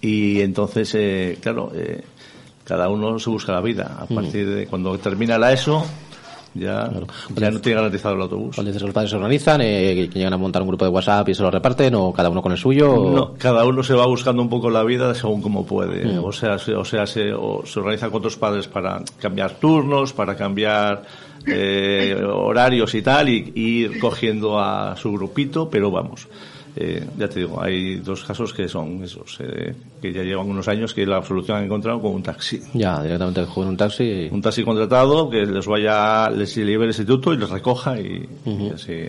y 0.00 0.40
entonces, 0.40 0.94
eh, 0.94 1.38
claro, 1.40 1.72
eh, 1.74 2.02
cada 2.64 2.88
uno 2.88 3.18
se 3.18 3.30
busca 3.30 3.52
la 3.52 3.60
vida. 3.60 3.98
A 4.00 4.06
mm. 4.08 4.14
partir 4.14 4.48
de 4.48 4.66
cuando 4.66 4.98
termina 4.98 5.38
la 5.38 5.52
ESO, 5.52 5.84
ya, 6.54 6.90
ya 7.36 7.50
no 7.50 7.60
tiene 7.60 7.76
garantizado 7.76 8.14
el 8.16 8.22
autobús. 8.22 8.56
Cuando 8.56 8.70
dices 8.70 8.82
que 8.82 8.86
los 8.86 8.94
padres 8.94 9.10
se 9.10 9.16
organizan, 9.16 9.60
eh, 9.60 10.08
que 10.12 10.18
llegan 10.18 10.32
a 10.32 10.36
montar 10.36 10.62
un 10.62 10.68
grupo 10.68 10.84
de 10.84 10.90
WhatsApp 10.90 11.28
y 11.28 11.34
se 11.34 11.42
lo 11.42 11.50
reparten, 11.50 11.94
o 11.94 12.12
cada 12.12 12.28
uno 12.28 12.42
con 12.42 12.52
el 12.52 12.58
suyo. 12.58 13.10
No, 13.14 13.34
cada 13.38 13.64
uno 13.64 13.82
se 13.82 13.94
va 13.94 14.06
buscando 14.06 14.42
un 14.42 14.48
poco 14.48 14.70
la 14.70 14.82
vida 14.82 15.14
según 15.14 15.42
como 15.42 15.64
puede. 15.64 16.04
Mm. 16.04 16.24
O 16.24 16.32
sea, 16.32 16.58
se, 16.58 16.74
o 16.74 16.84
sea 16.84 17.06
se, 17.06 17.32
o 17.32 17.64
se 17.64 17.78
organiza 17.78 18.08
con 18.08 18.18
otros 18.18 18.36
padres 18.36 18.66
para 18.66 19.02
cambiar 19.20 19.52
turnos, 19.60 20.12
para 20.12 20.36
cambiar 20.36 21.02
eh, 21.46 22.20
horarios 22.22 22.94
y 22.94 23.02
tal, 23.02 23.28
y, 23.28 23.52
ir 23.54 23.98
cogiendo 23.98 24.58
a 24.58 24.96
su 24.96 25.12
grupito, 25.12 25.70
pero 25.70 25.90
vamos. 25.90 26.28
Eh, 26.76 27.04
ya 27.18 27.28
te 27.28 27.40
digo, 27.40 27.60
hay 27.60 27.96
dos 27.96 28.24
casos 28.24 28.52
que 28.52 28.68
son 28.68 29.02
esos, 29.02 29.38
eh, 29.40 29.74
que 30.00 30.12
ya 30.12 30.22
llevan 30.22 30.48
unos 30.48 30.68
años 30.68 30.94
que 30.94 31.04
la 31.04 31.22
solución 31.22 31.58
han 31.58 31.64
encontrado 31.64 32.00
con 32.00 32.12
un 32.12 32.22
taxi. 32.22 32.60
Ya, 32.74 33.02
directamente 33.02 33.44
con 33.46 33.68
un 33.68 33.76
taxi. 33.76 34.28
Un 34.30 34.40
taxi 34.40 34.62
contratado 34.62 35.28
que 35.28 35.44
les 35.44 35.66
vaya, 35.66 36.30
les 36.30 36.54
lleve 36.54 36.84
el 36.84 36.90
instituto 36.90 37.32
y 37.32 37.38
les 37.38 37.50
recoja 37.50 37.98
y, 37.98 38.28
así 38.72 39.08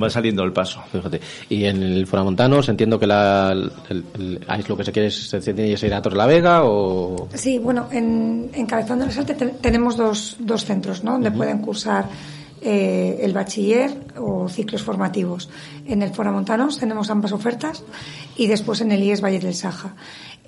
va 0.00 0.10
saliendo 0.10 0.42
el 0.44 0.52
paso. 0.52 0.80
Fíjate. 0.92 1.20
Y 1.48 1.64
en 1.64 1.82
el 1.82 2.06
Foramontanos 2.06 2.68
entiendo 2.68 2.98
que 2.98 3.06
la, 3.06 3.54
lo 3.54 4.76
que 4.76 4.84
se 4.84 4.92
quiere 4.92 5.08
es, 5.08 5.28
se 5.28 5.40
tiene 5.40 5.68
ir 5.68 5.94
a 5.94 6.02
Torre 6.02 6.16
la 6.16 6.26
Vega 6.26 6.64
o... 6.64 7.28
Sí, 7.34 7.58
bueno, 7.58 7.88
en, 7.90 8.50
en 8.52 8.66
Cabezón 8.66 9.00
de 9.00 9.06
la 9.06 9.12
Salte 9.12 9.34
tenemos 9.34 9.96
dos, 9.96 10.36
dos 10.38 10.64
centros, 10.64 11.02
¿no? 11.02 11.12
Donde 11.12 11.30
pueden 11.30 11.58
cursar 11.58 12.06
eh, 12.60 13.18
el 13.22 13.32
bachiller 13.32 13.90
o 14.16 14.48
ciclos 14.48 14.82
formativos. 14.82 15.48
En 15.86 16.02
el 16.02 16.10
Foramontanos 16.12 16.78
tenemos 16.78 17.10
ambas 17.10 17.32
ofertas 17.32 17.84
y 18.36 18.46
después 18.46 18.80
en 18.80 18.92
el 18.92 19.02
IES 19.02 19.22
Valle 19.22 19.40
del 19.40 19.54
Saja. 19.54 19.94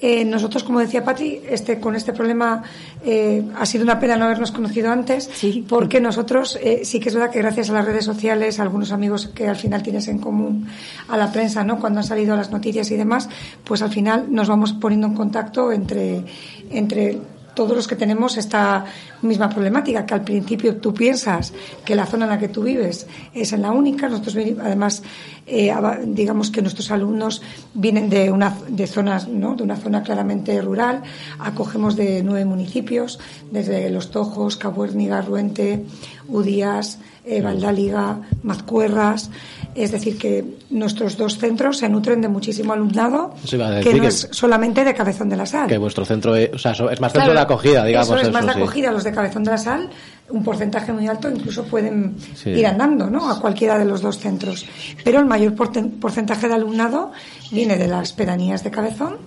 Eh, 0.02 0.24
nosotros, 0.24 0.64
como 0.64 0.80
decía 0.80 1.04
Pati, 1.04 1.42
este, 1.46 1.78
con 1.78 1.94
este 1.94 2.14
problema 2.14 2.62
eh, 3.04 3.44
ha 3.54 3.66
sido 3.66 3.84
una 3.84 4.00
pena 4.00 4.16
no 4.16 4.24
habernos 4.24 4.50
conocido 4.50 4.90
antes, 4.90 5.28
porque 5.68 6.00
nosotros 6.00 6.58
eh, 6.62 6.80
sí 6.84 7.00
que 7.00 7.10
es 7.10 7.14
verdad 7.14 7.30
que 7.30 7.40
gracias 7.40 7.68
a 7.68 7.74
las 7.74 7.84
redes 7.84 8.06
sociales, 8.06 8.58
a 8.58 8.62
algunos 8.62 8.92
amigos 8.92 9.28
que 9.28 9.46
al 9.46 9.56
final 9.56 9.82
tienes 9.82 10.08
en 10.08 10.18
común, 10.18 10.66
a 11.08 11.18
la 11.18 11.30
prensa, 11.30 11.64
¿no? 11.64 11.78
cuando 11.78 12.00
han 12.00 12.06
salido 12.06 12.34
las 12.34 12.50
noticias 12.50 12.90
y 12.90 12.96
demás, 12.96 13.28
pues 13.62 13.82
al 13.82 13.90
final 13.90 14.26
nos 14.30 14.48
vamos 14.48 14.72
poniendo 14.72 15.06
en 15.06 15.14
contacto 15.14 15.70
entre, 15.70 16.24
entre 16.70 17.18
todos 17.60 17.76
los 17.76 17.86
que 17.86 17.94
tenemos 17.94 18.38
esta 18.38 18.86
misma 19.20 19.50
problemática, 19.50 20.06
que 20.06 20.14
al 20.14 20.24
principio 20.24 20.76
tú 20.76 20.94
piensas 20.94 21.52
que 21.84 21.94
la 21.94 22.06
zona 22.06 22.24
en 22.24 22.30
la 22.30 22.38
que 22.38 22.48
tú 22.48 22.62
vives 22.62 23.06
es 23.34 23.52
en 23.52 23.60
la 23.60 23.70
única. 23.70 24.08
Nosotros, 24.08 24.34
además, 24.62 25.02
eh, 25.46 25.70
digamos 26.06 26.50
que 26.50 26.62
nuestros 26.62 26.90
alumnos 26.90 27.42
vienen 27.74 28.08
de, 28.08 28.30
una, 28.30 28.56
de 28.66 28.86
zonas, 28.86 29.28
¿no? 29.28 29.56
de 29.56 29.62
una 29.62 29.76
zona 29.76 30.02
claramente 30.02 30.58
rural. 30.62 31.02
Acogemos 31.38 31.96
de 31.96 32.22
nueve 32.22 32.46
municipios, 32.46 33.20
desde 33.50 33.90
Los 33.90 34.10
Tojos, 34.10 34.56
Cabuérniga, 34.56 35.20
Ruente, 35.20 35.84
Udías, 36.28 36.98
eh, 37.24 37.40
Valdáliga, 37.42 38.18
Mazcuerras. 38.42 39.30
Es 39.74 39.92
decir, 39.92 40.18
que 40.18 40.44
nuestros 40.70 41.16
dos 41.16 41.38
centros 41.38 41.78
se 41.78 41.88
nutren 41.88 42.20
de 42.20 42.28
muchísimo 42.28 42.72
alumnado, 42.72 43.34
que 43.82 43.94
no 43.94 44.04
es 44.04 44.28
solamente 44.32 44.84
de 44.84 44.94
Cabezón 44.94 45.28
de 45.28 45.36
la 45.36 45.46
Sal. 45.46 45.68
Que 45.68 45.78
vuestro 45.78 46.04
centro 46.04 46.34
es, 46.34 46.50
o 46.52 46.58
sea, 46.58 46.72
es 46.72 47.00
más 47.00 47.12
centro 47.12 47.32
de 47.32 47.38
acogida, 47.38 47.84
digamos. 47.84 48.08
Eso 48.08 48.18
es 48.18 48.32
más 48.32 48.46
de 48.46 48.52
acogida. 48.52 48.90
Los 48.90 49.04
de 49.04 49.12
Cabezón 49.12 49.44
de 49.44 49.52
la 49.52 49.58
Sal, 49.58 49.88
un 50.28 50.42
porcentaje 50.42 50.92
muy 50.92 51.06
alto, 51.06 51.30
incluso 51.30 51.64
pueden 51.64 52.16
ir 52.44 52.66
andando 52.66 53.08
¿no? 53.08 53.30
a 53.30 53.40
cualquiera 53.40 53.78
de 53.78 53.84
los 53.84 54.02
dos 54.02 54.18
centros. 54.18 54.66
Pero 55.04 55.20
el 55.20 55.26
mayor 55.26 55.54
porcentaje 55.54 56.48
de 56.48 56.54
alumnado 56.54 57.12
viene 57.52 57.76
de 57.76 57.86
las 57.86 58.12
pedanías 58.12 58.64
de 58.64 58.70
Cabezón 58.72 59.18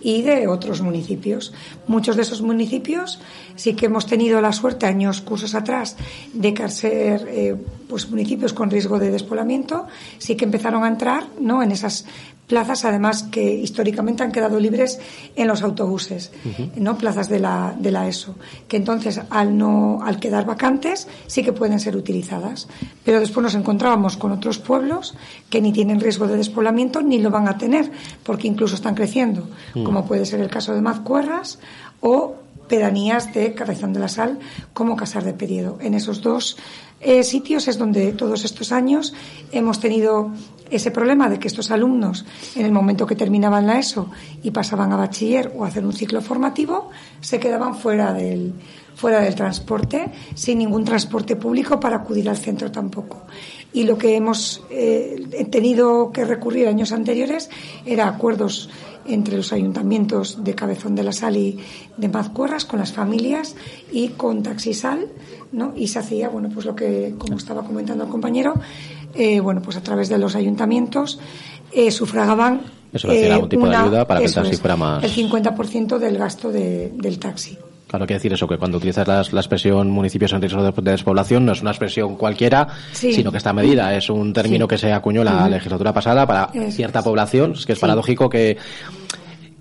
y 0.00 0.22
de 0.22 0.46
otros 0.48 0.80
municipios. 0.80 1.52
Muchos 1.86 2.16
de 2.16 2.22
esos 2.22 2.42
municipios 2.42 3.18
sí 3.56 3.74
que 3.74 3.86
hemos 3.86 4.06
tenido 4.06 4.40
la 4.40 4.52
suerte 4.52 4.86
años, 4.86 5.20
cursos 5.20 5.54
atrás, 5.54 5.96
de 6.32 6.54
ser 6.68 7.26
eh, 7.28 7.56
pues 7.88 8.10
municipios 8.10 8.52
con 8.52 8.70
riesgo 8.70 8.98
de 8.98 9.10
despoblamiento, 9.10 9.86
sí 10.18 10.36
que 10.36 10.44
empezaron 10.44 10.84
a 10.84 10.88
entrar 10.88 11.26
¿no? 11.40 11.62
en 11.62 11.72
esas 11.72 12.04
plazas, 12.48 12.84
además 12.86 13.24
que 13.24 13.54
históricamente 13.54 14.22
han 14.22 14.32
quedado 14.32 14.58
libres 14.58 14.98
en 15.36 15.46
los 15.46 15.62
autobuses, 15.62 16.32
no 16.76 16.96
plazas 16.96 17.28
de 17.28 17.38
la, 17.38 17.76
de 17.78 17.92
la 17.92 18.08
ESO, 18.08 18.34
que 18.66 18.78
entonces 18.78 19.20
al 19.30 19.56
no 19.56 20.00
al 20.02 20.18
quedar 20.18 20.46
vacantes 20.46 21.06
sí 21.26 21.44
que 21.44 21.52
pueden 21.52 21.78
ser 21.78 21.94
utilizadas, 21.94 22.66
pero 23.04 23.20
después 23.20 23.44
nos 23.44 23.54
encontrábamos 23.54 24.16
con 24.16 24.32
otros 24.32 24.58
pueblos 24.58 25.14
que 25.50 25.60
ni 25.60 25.72
tienen 25.72 26.00
riesgo 26.00 26.26
de 26.26 26.36
despoblamiento 26.36 27.02
ni 27.02 27.18
lo 27.18 27.30
van 27.30 27.48
a 27.48 27.58
tener, 27.58 27.92
porque 28.22 28.48
incluso 28.48 28.74
están 28.74 28.94
creciendo, 28.94 29.48
mm. 29.74 29.84
como 29.84 30.06
puede 30.06 30.24
ser 30.24 30.40
el 30.40 30.48
caso 30.48 30.74
de 30.74 30.80
Mazcuerras 30.80 31.58
o 32.00 32.34
pedanías 32.68 33.32
de 33.34 33.54
Cabezón 33.54 33.92
de 33.92 34.00
la 34.00 34.08
Sal 34.08 34.38
como 34.72 34.96
Casar 34.96 35.24
de 35.24 35.32
Periodo. 35.32 35.78
En 35.80 35.94
esos 35.94 36.22
dos 36.22 36.56
eh, 37.00 37.22
sitios 37.22 37.68
es 37.68 37.78
donde 37.78 38.12
todos 38.12 38.44
estos 38.44 38.72
años 38.72 39.14
hemos 39.52 39.80
tenido 39.80 40.32
ese 40.70 40.90
problema 40.90 41.30
de 41.30 41.38
que 41.38 41.48
estos 41.48 41.70
alumnos, 41.70 42.26
en 42.54 42.66
el 42.66 42.72
momento 42.72 43.06
que 43.06 43.16
terminaban 43.16 43.66
la 43.66 43.78
ESO 43.78 44.10
y 44.42 44.50
pasaban 44.50 44.92
a 44.92 44.96
bachiller 44.96 45.52
o 45.56 45.64
a 45.64 45.68
hacer 45.68 45.84
un 45.84 45.92
ciclo 45.92 46.20
formativo, 46.20 46.90
se 47.20 47.40
quedaban 47.40 47.74
fuera 47.74 48.12
del, 48.12 48.52
fuera 48.94 49.20
del 49.20 49.34
transporte, 49.34 50.10
sin 50.34 50.58
ningún 50.58 50.84
transporte 50.84 51.36
público 51.36 51.78
para 51.78 51.96
acudir 51.96 52.28
al 52.28 52.36
centro 52.36 52.70
tampoco. 52.70 53.22
Y 53.72 53.84
lo 53.84 53.96
que 53.96 54.16
hemos 54.16 54.62
eh, 54.70 55.46
tenido 55.50 56.10
que 56.10 56.24
recurrir 56.24 56.66
años 56.68 56.92
anteriores 56.92 57.48
era 57.86 58.08
acuerdos 58.08 58.68
entre 59.08 59.36
los 59.36 59.52
ayuntamientos 59.52 60.44
de 60.44 60.54
Cabezón 60.54 60.94
de 60.94 61.02
la 61.02 61.12
Sal 61.12 61.36
y 61.36 61.58
de 61.96 62.08
Mazcuerras 62.08 62.64
con 62.64 62.78
las 62.78 62.92
familias 62.92 63.56
y 63.90 64.08
con 64.08 64.42
Taxisal, 64.42 65.08
¿no? 65.52 65.72
Y 65.76 65.88
se 65.88 65.98
hacía, 65.98 66.28
bueno, 66.28 66.48
pues 66.52 66.66
lo 66.66 66.76
que, 66.76 67.14
como 67.18 67.36
estaba 67.36 67.64
comentando 67.64 68.04
el 68.04 68.10
compañero, 68.10 68.54
eh, 69.14 69.40
bueno, 69.40 69.62
pues 69.62 69.76
a 69.76 69.82
través 69.82 70.08
de 70.08 70.18
los 70.18 70.36
ayuntamientos 70.36 71.18
eh, 71.72 71.90
sufragaban 71.90 72.62
Eso 72.92 73.10
eh, 73.10 73.32
algún 73.32 73.48
tipo 73.48 73.68
de 73.68 73.76
ayuda 73.76 74.06
para 74.06 74.20
que 74.20 74.26
el 74.26 74.34
taxi 74.34 74.56
fuera 74.56 74.76
más... 74.76 75.02
El 75.04 75.10
50% 75.12 75.98
del 75.98 76.18
gasto 76.18 76.50
del 76.50 77.18
taxi. 77.18 77.58
Claro, 77.88 78.06
quiere 78.06 78.18
decir 78.18 78.32
eso, 78.32 78.46
que 78.46 78.58
cuando 78.58 78.76
utilizas 78.76 79.08
la, 79.08 79.40
expresión 79.40 79.90
municipios 79.90 80.32
en 80.34 80.42
riesgo 80.42 80.62
de, 80.62 80.90
despoblación 80.90 81.46
no 81.46 81.52
es 81.52 81.62
una 81.62 81.70
expresión 81.70 82.16
cualquiera, 82.16 82.68
sino 82.92 83.32
que 83.32 83.38
está 83.38 83.52
medida. 83.52 83.96
Es 83.96 84.10
un 84.10 84.32
término 84.32 84.68
que 84.68 84.76
se 84.76 84.92
acuñó 84.92 85.24
la 85.24 85.48
legislatura 85.48 85.92
pasada 85.92 86.26
para 86.26 86.50
cierta 86.70 87.02
población. 87.02 87.52
Es 87.52 87.64
que 87.64 87.72
es 87.72 87.78
paradójico 87.78 88.28
que 88.28 88.58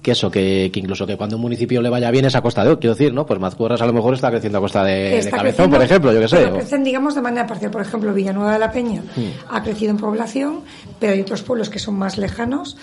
que 0.08 0.12
eso, 0.12 0.32
que, 0.32 0.72
incluso 0.74 1.06
que 1.06 1.18
cuando 1.18 1.36
un 1.36 1.42
municipio 1.42 1.82
le 1.82 1.90
vaya 1.90 2.10
bien 2.12 2.24
es 2.24 2.34
a 2.34 2.42
costa 2.42 2.64
de, 2.64 2.78
quiero 2.78 2.96
decir, 2.96 3.14
¿no? 3.14 3.26
Pues 3.26 3.42
Mazcuerras 3.42 3.82
a 3.82 3.86
lo 3.86 3.92
mejor 3.92 4.14
está 4.14 4.30
creciendo 4.30 4.60
a 4.60 4.62
costa 4.62 4.82
de, 4.82 5.28
Cabezón, 5.30 5.70
por 5.70 5.82
ejemplo, 5.82 6.14
yo 6.14 6.22
qué 6.22 6.30
sé. 6.30 6.50
Crecen, 6.50 6.86
digamos, 6.86 7.14
de 7.14 7.22
manera 7.22 7.46
parcial. 7.46 7.72
Por 7.72 7.82
ejemplo, 7.82 8.14
Villanueva 8.14 8.54
de 8.54 8.60
la 8.60 8.72
Peña 8.72 9.02
hmm. 9.02 9.50
ha 9.50 9.62
crecido 9.64 9.92
en 9.92 9.98
población, 9.98 10.62
pero 10.98 11.12
hay 11.12 11.20
otros 11.20 11.42
pueblos 11.42 11.70
que 11.70 11.80
son 11.80 11.96
más 11.96 12.18
lejanos. 12.18 12.78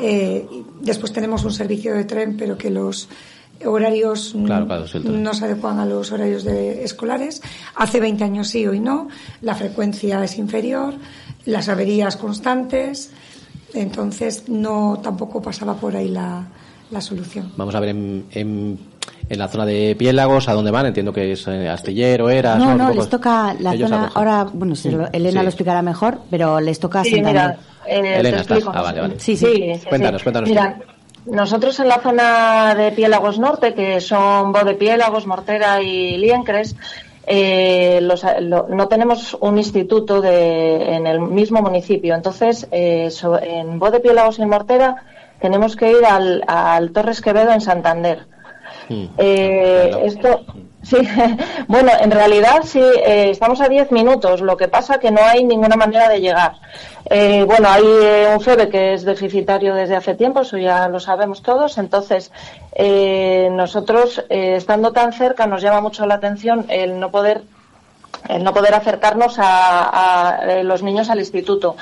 Eh, 0.00 0.46
después 0.80 1.12
tenemos 1.12 1.44
un 1.44 1.52
servicio 1.52 1.92
de 1.92 2.04
tren, 2.04 2.38
pero 2.38 2.56
que 2.56 2.70
los 2.70 3.10
horarios 3.66 4.34
no 4.34 5.34
se 5.34 5.44
adecuan 5.44 5.78
a 5.78 5.84
los 5.86 6.12
horarios 6.12 6.44
de 6.44 6.84
escolares. 6.84 7.42
Hace 7.74 8.00
20 8.00 8.24
años 8.24 8.48
sí, 8.48 8.66
hoy 8.66 8.80
no. 8.80 9.08
La 9.42 9.54
frecuencia 9.54 10.22
es 10.24 10.38
inferior, 10.38 10.94
las 11.46 11.68
averías 11.68 12.16
constantes. 12.16 13.12
Entonces 13.74 14.48
no 14.48 15.00
tampoco 15.02 15.40
pasaba 15.40 15.74
por 15.74 15.94
ahí 15.94 16.08
la, 16.08 16.44
la 16.90 17.00
solución. 17.00 17.52
Vamos 17.56 17.74
a 17.74 17.80
ver 17.80 17.90
en, 17.90 18.26
en, 18.32 18.78
la 19.28 19.48
zona 19.48 19.64
de 19.64 19.94
Piélagos, 19.96 20.48
¿a 20.48 20.54
dónde 20.54 20.70
van? 20.70 20.86
Entiendo 20.86 21.12
que 21.12 21.32
es 21.32 21.46
eh, 21.46 21.68
Astillero, 21.68 22.30
era... 22.30 22.56
No, 22.56 22.74
no, 22.74 22.92
les 22.92 23.08
toca 23.08 23.54
la 23.60 23.76
zona... 23.76 24.10
Ahora, 24.14 24.44
bueno, 24.52 24.74
Elena 25.12 25.42
lo 25.42 25.48
explicará 25.48 25.82
mejor, 25.82 26.18
pero 26.30 26.60
les 26.60 26.80
toca 26.80 27.04
sí, 27.04 27.22
Mira, 27.22 27.58
eh, 27.86 28.16
Elena, 28.18 28.40
estás. 28.40 28.64
Ah, 28.66 28.82
vale, 28.82 29.00
vale. 29.00 29.20
Sí, 29.20 29.36
sí. 29.36 29.46
cuéntanos, 29.88 30.22
cuéntanos. 30.22 30.48
Mira, 30.48 30.78
nosotros 31.26 31.78
en 31.80 31.88
la 31.88 32.00
zona 32.00 32.74
de 32.74 32.92
Piélagos 32.92 33.38
Norte, 33.38 33.74
que 33.74 34.00
son 34.00 34.52
de 34.52 34.74
Piélagos, 34.74 35.26
Mortera 35.26 35.80
y 35.82 36.16
Liencres, 36.18 36.76
eh, 37.26 38.00
los, 38.02 38.24
no 38.42 38.88
tenemos 38.88 39.36
un 39.40 39.58
instituto 39.58 40.20
de, 40.20 40.96
en 40.96 41.06
el 41.06 41.20
mismo 41.20 41.62
municipio. 41.62 42.14
Entonces, 42.14 42.66
eh, 42.70 43.10
en 43.42 43.78
Bo 43.78 43.90
de 43.90 44.00
Piélagos 44.00 44.38
y 44.38 44.46
Mortera 44.46 45.04
tenemos 45.40 45.76
que 45.76 45.90
ir 45.90 46.04
al 46.04 46.90
Torres 46.92 47.20
Quevedo 47.20 47.52
en 47.52 47.60
Santander. 47.60 48.26
Eh, 49.18 50.02
esto, 50.04 50.44
sí, 50.82 50.96
bueno, 51.68 51.92
en 52.00 52.10
realidad 52.10 52.62
sí, 52.64 52.80
eh, 52.80 53.30
estamos 53.30 53.60
a 53.60 53.68
10 53.68 53.92
minutos, 53.92 54.40
lo 54.40 54.56
que 54.56 54.66
pasa 54.68 54.98
que 54.98 55.10
no 55.10 55.20
hay 55.22 55.44
ninguna 55.44 55.76
manera 55.76 56.08
de 56.08 56.20
llegar. 56.20 56.56
Eh, 57.08 57.44
bueno, 57.46 57.68
hay 57.68 57.84
un 58.34 58.40
FEBE 58.40 58.68
que 58.68 58.94
es 58.94 59.04
deficitario 59.04 59.74
desde 59.74 59.96
hace 59.96 60.14
tiempo, 60.14 60.40
eso 60.40 60.58
ya 60.58 60.88
lo 60.88 60.98
sabemos 61.00 61.42
todos, 61.42 61.78
entonces 61.78 62.32
nosotros, 63.50 64.24
estando 64.28 64.92
tan 64.92 65.12
cerca, 65.12 65.46
nos 65.46 65.62
llama 65.62 65.80
mucho 65.80 66.06
la 66.06 66.14
atención 66.14 66.66
el 66.68 66.98
no 66.98 67.10
poder, 67.10 67.42
el 68.28 68.42
no 68.42 68.52
poder 68.52 68.74
acercarnos 68.74 69.38
a, 69.38 70.36
a 70.36 70.62
los 70.62 70.82
niños 70.82 71.10
al 71.10 71.20
instituto. 71.20 71.76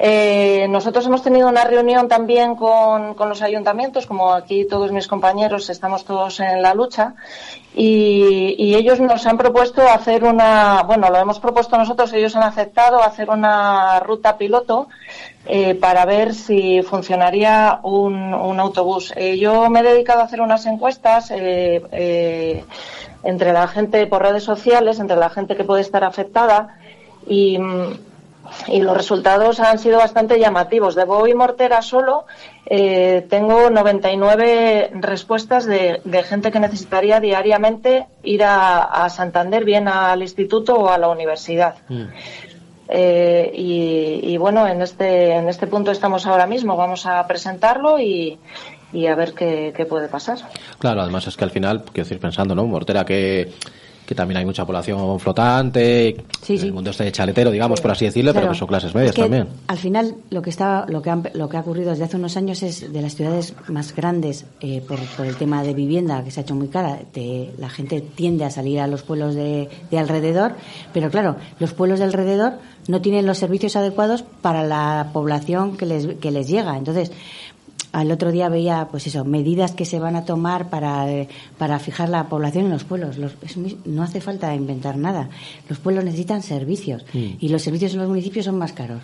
Eh, 0.00 0.68
nosotros 0.70 1.04
hemos 1.06 1.24
tenido 1.24 1.48
una 1.48 1.64
reunión 1.64 2.06
también 2.06 2.54
con, 2.54 3.16
los 3.18 3.42
ayuntamientos, 3.42 4.06
como 4.06 4.32
aquí 4.32 4.64
todos 4.64 4.92
mis 4.92 5.08
compañeros 5.08 5.68
estamos 5.70 6.04
todos 6.04 6.38
en 6.38 6.62
la 6.62 6.72
lucha, 6.72 7.14
y, 7.74 8.76
ellos 8.76 9.00
nos 9.00 9.26
han 9.26 9.36
propuesto 9.36 9.82
hacer 9.82 10.22
una, 10.22 10.84
bueno, 10.84 11.10
lo 11.10 11.18
hemos 11.18 11.40
propuesto 11.40 11.76
nosotros, 11.76 12.12
ellos 12.12 12.36
han 12.36 12.44
aceptado 12.44 13.02
hacer 13.02 13.28
una 13.28 13.98
ruta 13.98 14.38
piloto 14.38 14.88
eh, 15.46 15.74
para 15.74 16.04
ver 16.04 16.32
si 16.32 16.80
funcionaría 16.82 17.80
un, 17.82 18.60
autobús. 18.60 19.12
Eh, 19.16 19.36
yo 19.36 19.68
me 19.68 19.80
he 19.80 19.82
dedicado 19.82 20.20
a 20.20 20.24
hacer 20.24 20.40
unas 20.40 20.64
encuestas 20.66 21.32
entre 21.32 22.62
la 23.52 23.66
gente 23.66 24.06
por 24.06 24.22
redes 24.22 24.44
sociales, 24.44 25.00
entre 25.00 25.16
la 25.16 25.28
gente 25.28 25.56
que 25.56 25.64
puede 25.64 25.82
estar 25.82 26.04
afectada, 26.04 26.78
y 27.26 27.58
y 28.66 28.80
los 28.80 28.96
resultados 28.96 29.60
han 29.60 29.78
sido 29.78 29.98
bastante 29.98 30.38
llamativos. 30.38 30.94
De 30.94 31.04
Bo 31.04 31.26
y 31.26 31.34
Mortera 31.34 31.82
solo 31.82 32.26
eh, 32.66 33.26
tengo 33.28 33.70
99 33.70 34.90
respuestas 34.94 35.66
de, 35.66 36.00
gente 36.24 36.50
que 36.50 36.60
necesitaría 36.60 37.20
diariamente 37.20 38.06
ir 38.22 38.42
a, 38.44 39.08
Santander, 39.10 39.64
bien 39.64 39.88
al 39.88 40.22
instituto 40.22 40.74
o 40.74 40.88
a 40.90 40.98
la 40.98 41.08
universidad. 41.08 41.76
Mm. 41.88 42.04
Eh, 42.90 43.50
y, 43.54 44.36
bueno, 44.38 44.66
en 44.66 44.80
este, 44.80 45.34
en 45.34 45.48
este 45.48 45.66
punto 45.66 45.90
estamos 45.90 46.26
ahora 46.26 46.46
mismo. 46.46 46.76
Vamos 46.76 47.06
a 47.06 47.26
presentarlo 47.26 47.98
y, 47.98 48.38
y 48.92 49.06
a 49.06 49.14
ver 49.14 49.34
qué, 49.34 49.72
qué, 49.76 49.84
puede 49.84 50.08
pasar. 50.08 50.38
Claro, 50.78 51.02
además 51.02 51.26
es 51.26 51.36
que 51.36 51.44
al 51.44 51.50
final, 51.50 51.82
quiero 51.84 52.04
decir, 52.04 52.18
pensando, 52.18 52.54
¿no? 52.54 52.64
Mortera 52.64 53.04
que 53.04 53.52
que 54.08 54.14
también 54.14 54.38
hay 54.38 54.46
mucha 54.46 54.64
población 54.64 55.20
flotante, 55.20 56.16
el 56.48 56.72
mundo 56.72 56.88
este 56.88 57.12
chaletero, 57.12 57.50
digamos, 57.50 57.78
por 57.82 57.90
así 57.90 58.06
decirlo, 58.06 58.32
pero 58.32 58.48
que 58.48 58.56
son 58.56 58.66
clases 58.66 58.94
medias 58.94 59.14
también. 59.14 59.46
Al 59.66 59.76
final, 59.76 60.14
lo 60.30 60.40
que 60.40 60.48
está, 60.48 60.86
lo 60.88 61.02
que, 61.02 61.14
lo 61.34 61.46
que 61.50 61.58
ha 61.58 61.60
ocurrido 61.60 61.90
desde 61.90 62.04
hace 62.04 62.16
unos 62.16 62.34
años 62.38 62.62
es 62.62 62.90
de 62.90 63.02
las 63.02 63.16
ciudades 63.16 63.52
más 63.68 63.94
grandes, 63.94 64.46
eh, 64.62 64.80
por, 64.80 64.98
el 65.26 65.36
tema 65.36 65.62
de 65.62 65.74
vivienda, 65.74 66.24
que 66.24 66.30
se 66.30 66.40
ha 66.40 66.42
hecho 66.42 66.54
muy 66.54 66.68
cara, 66.68 67.00
la 67.58 67.68
gente 67.68 68.00
tiende 68.00 68.46
a 68.46 68.50
salir 68.50 68.80
a 68.80 68.86
los 68.86 69.02
pueblos 69.02 69.34
de, 69.34 69.68
de 69.90 69.98
alrededor, 69.98 70.54
pero 70.94 71.10
claro, 71.10 71.36
los 71.60 71.74
pueblos 71.74 71.98
de 71.98 72.06
alrededor 72.06 72.54
no 72.88 73.02
tienen 73.02 73.26
los 73.26 73.36
servicios 73.36 73.76
adecuados 73.76 74.22
para 74.22 74.64
la 74.64 75.10
población 75.12 75.76
que 75.76 75.84
les, 75.84 76.06
que 76.16 76.30
les 76.30 76.48
llega. 76.48 76.76
Entonces, 76.78 77.12
al 77.92 78.10
otro 78.10 78.32
día 78.32 78.48
veía, 78.48 78.88
pues 78.90 79.06
eso, 79.06 79.24
medidas 79.24 79.72
que 79.72 79.84
se 79.84 79.98
van 79.98 80.16
a 80.16 80.24
tomar 80.24 80.68
para, 80.68 81.06
para 81.56 81.78
fijar 81.78 82.08
la 82.08 82.28
población 82.28 82.66
en 82.66 82.70
los 82.72 82.84
pueblos. 82.84 83.16
no 83.84 84.02
hace 84.02 84.20
falta 84.20 84.54
inventar 84.54 84.96
nada. 84.96 85.28
Los 85.68 85.78
pueblos 85.78 86.04
necesitan 86.04 86.42
servicios 86.42 87.04
mm. 87.12 87.26
y 87.40 87.48
los 87.48 87.62
servicios 87.62 87.94
en 87.94 88.00
los 88.00 88.08
municipios 88.08 88.44
son 88.44 88.58
más 88.58 88.72
caros. 88.72 89.02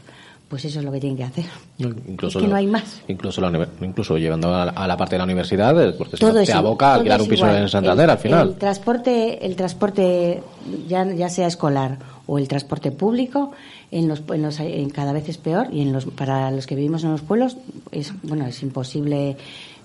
Pues 0.48 0.66
eso 0.66 0.78
es 0.78 0.84
lo 0.84 0.92
que 0.92 1.00
tienen 1.00 1.16
que 1.16 1.24
hacer. 1.24 1.46
Incluso 1.78 2.38
es 2.38 2.44
que 2.44 2.48
no 2.48 2.56
hay 2.56 2.66
más. 2.66 3.00
Incluso, 3.08 3.42
incluso 3.80 4.18
llevando 4.18 4.54
a 4.54 4.86
la, 4.86 4.96
parte 4.96 5.14
de 5.14 5.18
la 5.18 5.24
universidad, 5.24 5.82
eh, 5.82 5.94
porque 5.96 6.18
se, 6.18 6.52
aboca 6.52 6.92
a 6.92 6.94
alquilar 6.96 7.22
un 7.22 7.28
piso 7.28 7.48
en 7.48 7.68
Santander 7.68 8.10
al 8.10 8.18
final. 8.18 8.48
El 8.48 8.54
transporte, 8.56 9.44
el 9.44 9.56
transporte 9.56 10.42
ya, 10.86 11.10
ya 11.12 11.30
sea 11.30 11.46
escolar 11.46 11.98
o 12.26 12.38
el 12.38 12.46
transporte 12.46 12.92
público 12.92 13.52
en 13.94 14.08
los, 14.08 14.22
en 14.28 14.42
los 14.42 14.58
en 14.58 14.90
cada 14.90 15.12
vez 15.12 15.28
es 15.28 15.38
peor 15.38 15.68
y 15.72 15.80
en 15.80 15.92
los 15.92 16.06
para 16.06 16.50
los 16.50 16.66
que 16.66 16.74
vivimos 16.74 17.04
en 17.04 17.12
los 17.12 17.22
pueblos 17.22 17.56
es 17.92 18.12
bueno 18.24 18.44
es 18.44 18.60
imposible 18.64 19.36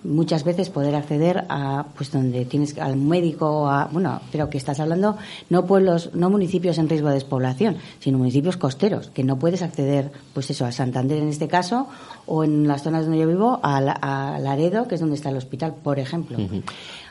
muchas 0.04 0.44
veces 0.44 0.70
poder 0.70 0.96
acceder 0.96 1.46
a 1.48 1.86
pues 1.96 2.12
donde 2.12 2.46
tienes 2.46 2.76
al 2.80 2.96
médico 2.96 3.70
a, 3.70 3.86
bueno 3.92 4.20
pero 4.32 4.50
que 4.50 4.58
estás 4.58 4.80
hablando 4.80 5.16
no 5.52 5.68
pueblos 5.68 6.10
no 6.16 6.32
municipios 6.32 6.80
en 6.80 6.90
riesgo 6.90 7.10
de 7.10 7.16
despoblación 7.16 7.78
sino 8.00 8.18
municipios 8.18 8.58
costeros 8.58 9.10
que 9.10 9.24
no 9.24 9.38
puedes 9.38 9.62
acceder 9.62 10.12
pues 10.34 10.50
eso 10.50 10.66
a 10.66 10.72
Santander 10.72 11.20
en 11.20 11.28
este 11.28 11.48
caso 11.48 11.88
o 12.26 12.44
en 12.44 12.68
las 12.68 12.82
zonas 12.82 13.04
donde 13.06 13.20
yo 13.20 13.28
vivo 13.28 13.60
a, 13.62 13.80
Laredo 14.40 14.88
que 14.88 14.96
es 14.96 15.02
donde 15.02 15.18
está 15.18 15.30
el 15.30 15.38
hospital 15.38 15.76
por 15.84 16.00
ejemplo. 16.00 16.38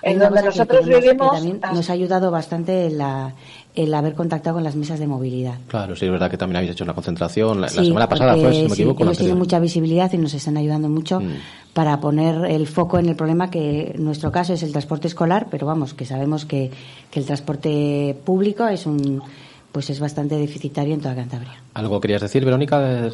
En 0.03 0.19
donde 0.19 0.43
nosotros 0.43 0.87
vivimos 0.87 1.33
también 1.33 1.61
nos 1.73 1.91
ha 1.91 1.93
ayudado 1.93 2.31
bastante 2.31 2.91
la, 2.91 3.35
el 3.75 3.95
haber 3.95 4.15
contactado 4.15 4.55
con 4.55 4.65
las 4.65 4.75
mesas 4.77 4.99
de 4.99 5.07
movilidad. 5.07 5.59
Claro, 5.69 5.95
sí, 5.95 6.07
es 6.07 6.11
verdad 6.11 6.31
que 6.31 6.37
también 6.37 6.57
habéis 6.57 6.73
hecho 6.73 6.85
una 6.85 6.95
concentración. 6.95 7.61
La, 7.61 7.69
semana 7.69 8.09
pasada 8.09 8.35
fue, 8.35 8.53
si 8.53 8.63
no 8.63 8.69
me 8.69 8.75
equivoco. 8.75 9.03
Hemos 9.03 9.19
tenido 9.19 9.37
mucha 9.37 9.59
visibilidad 9.61 10.13
y 10.13 10.19
nos 10.19 10.35
están 10.35 10.57
ayudando 10.57 10.89
mucho 10.89 11.21
mm. 11.21 11.35
para 11.75 12.01
poner 12.01 12.51
el 12.51 12.67
foco 12.67 12.99
en 12.99 13.09
el 13.09 13.17
problema 13.17 13.51
que 13.51 13.93
en 13.95 14.05
nuestro 14.05 14.33
caso 14.33 14.53
es 14.53 14.63
el 14.63 14.73
transporte 14.73 15.09
escolar, 15.09 15.47
pero 15.51 15.67
vamos, 15.67 15.95
que 15.95 16.05
sabemos 16.05 16.45
que, 16.45 16.71
que 17.11 17.21
el 17.21 17.27
transporte 17.27 18.17
público 18.25 18.67
es 18.67 18.87
un 18.87 19.23
pues 19.73 19.91
es 19.91 20.01
bastante 20.01 20.37
deficitario 20.37 20.95
en 20.95 21.01
toda 21.01 21.15
Cantabria. 21.15 21.63
¿Algo 21.75 22.01
querías 22.01 22.23
decir, 22.23 22.45
Verónica, 22.45 22.81
de, 22.81 23.03
de 23.03 23.11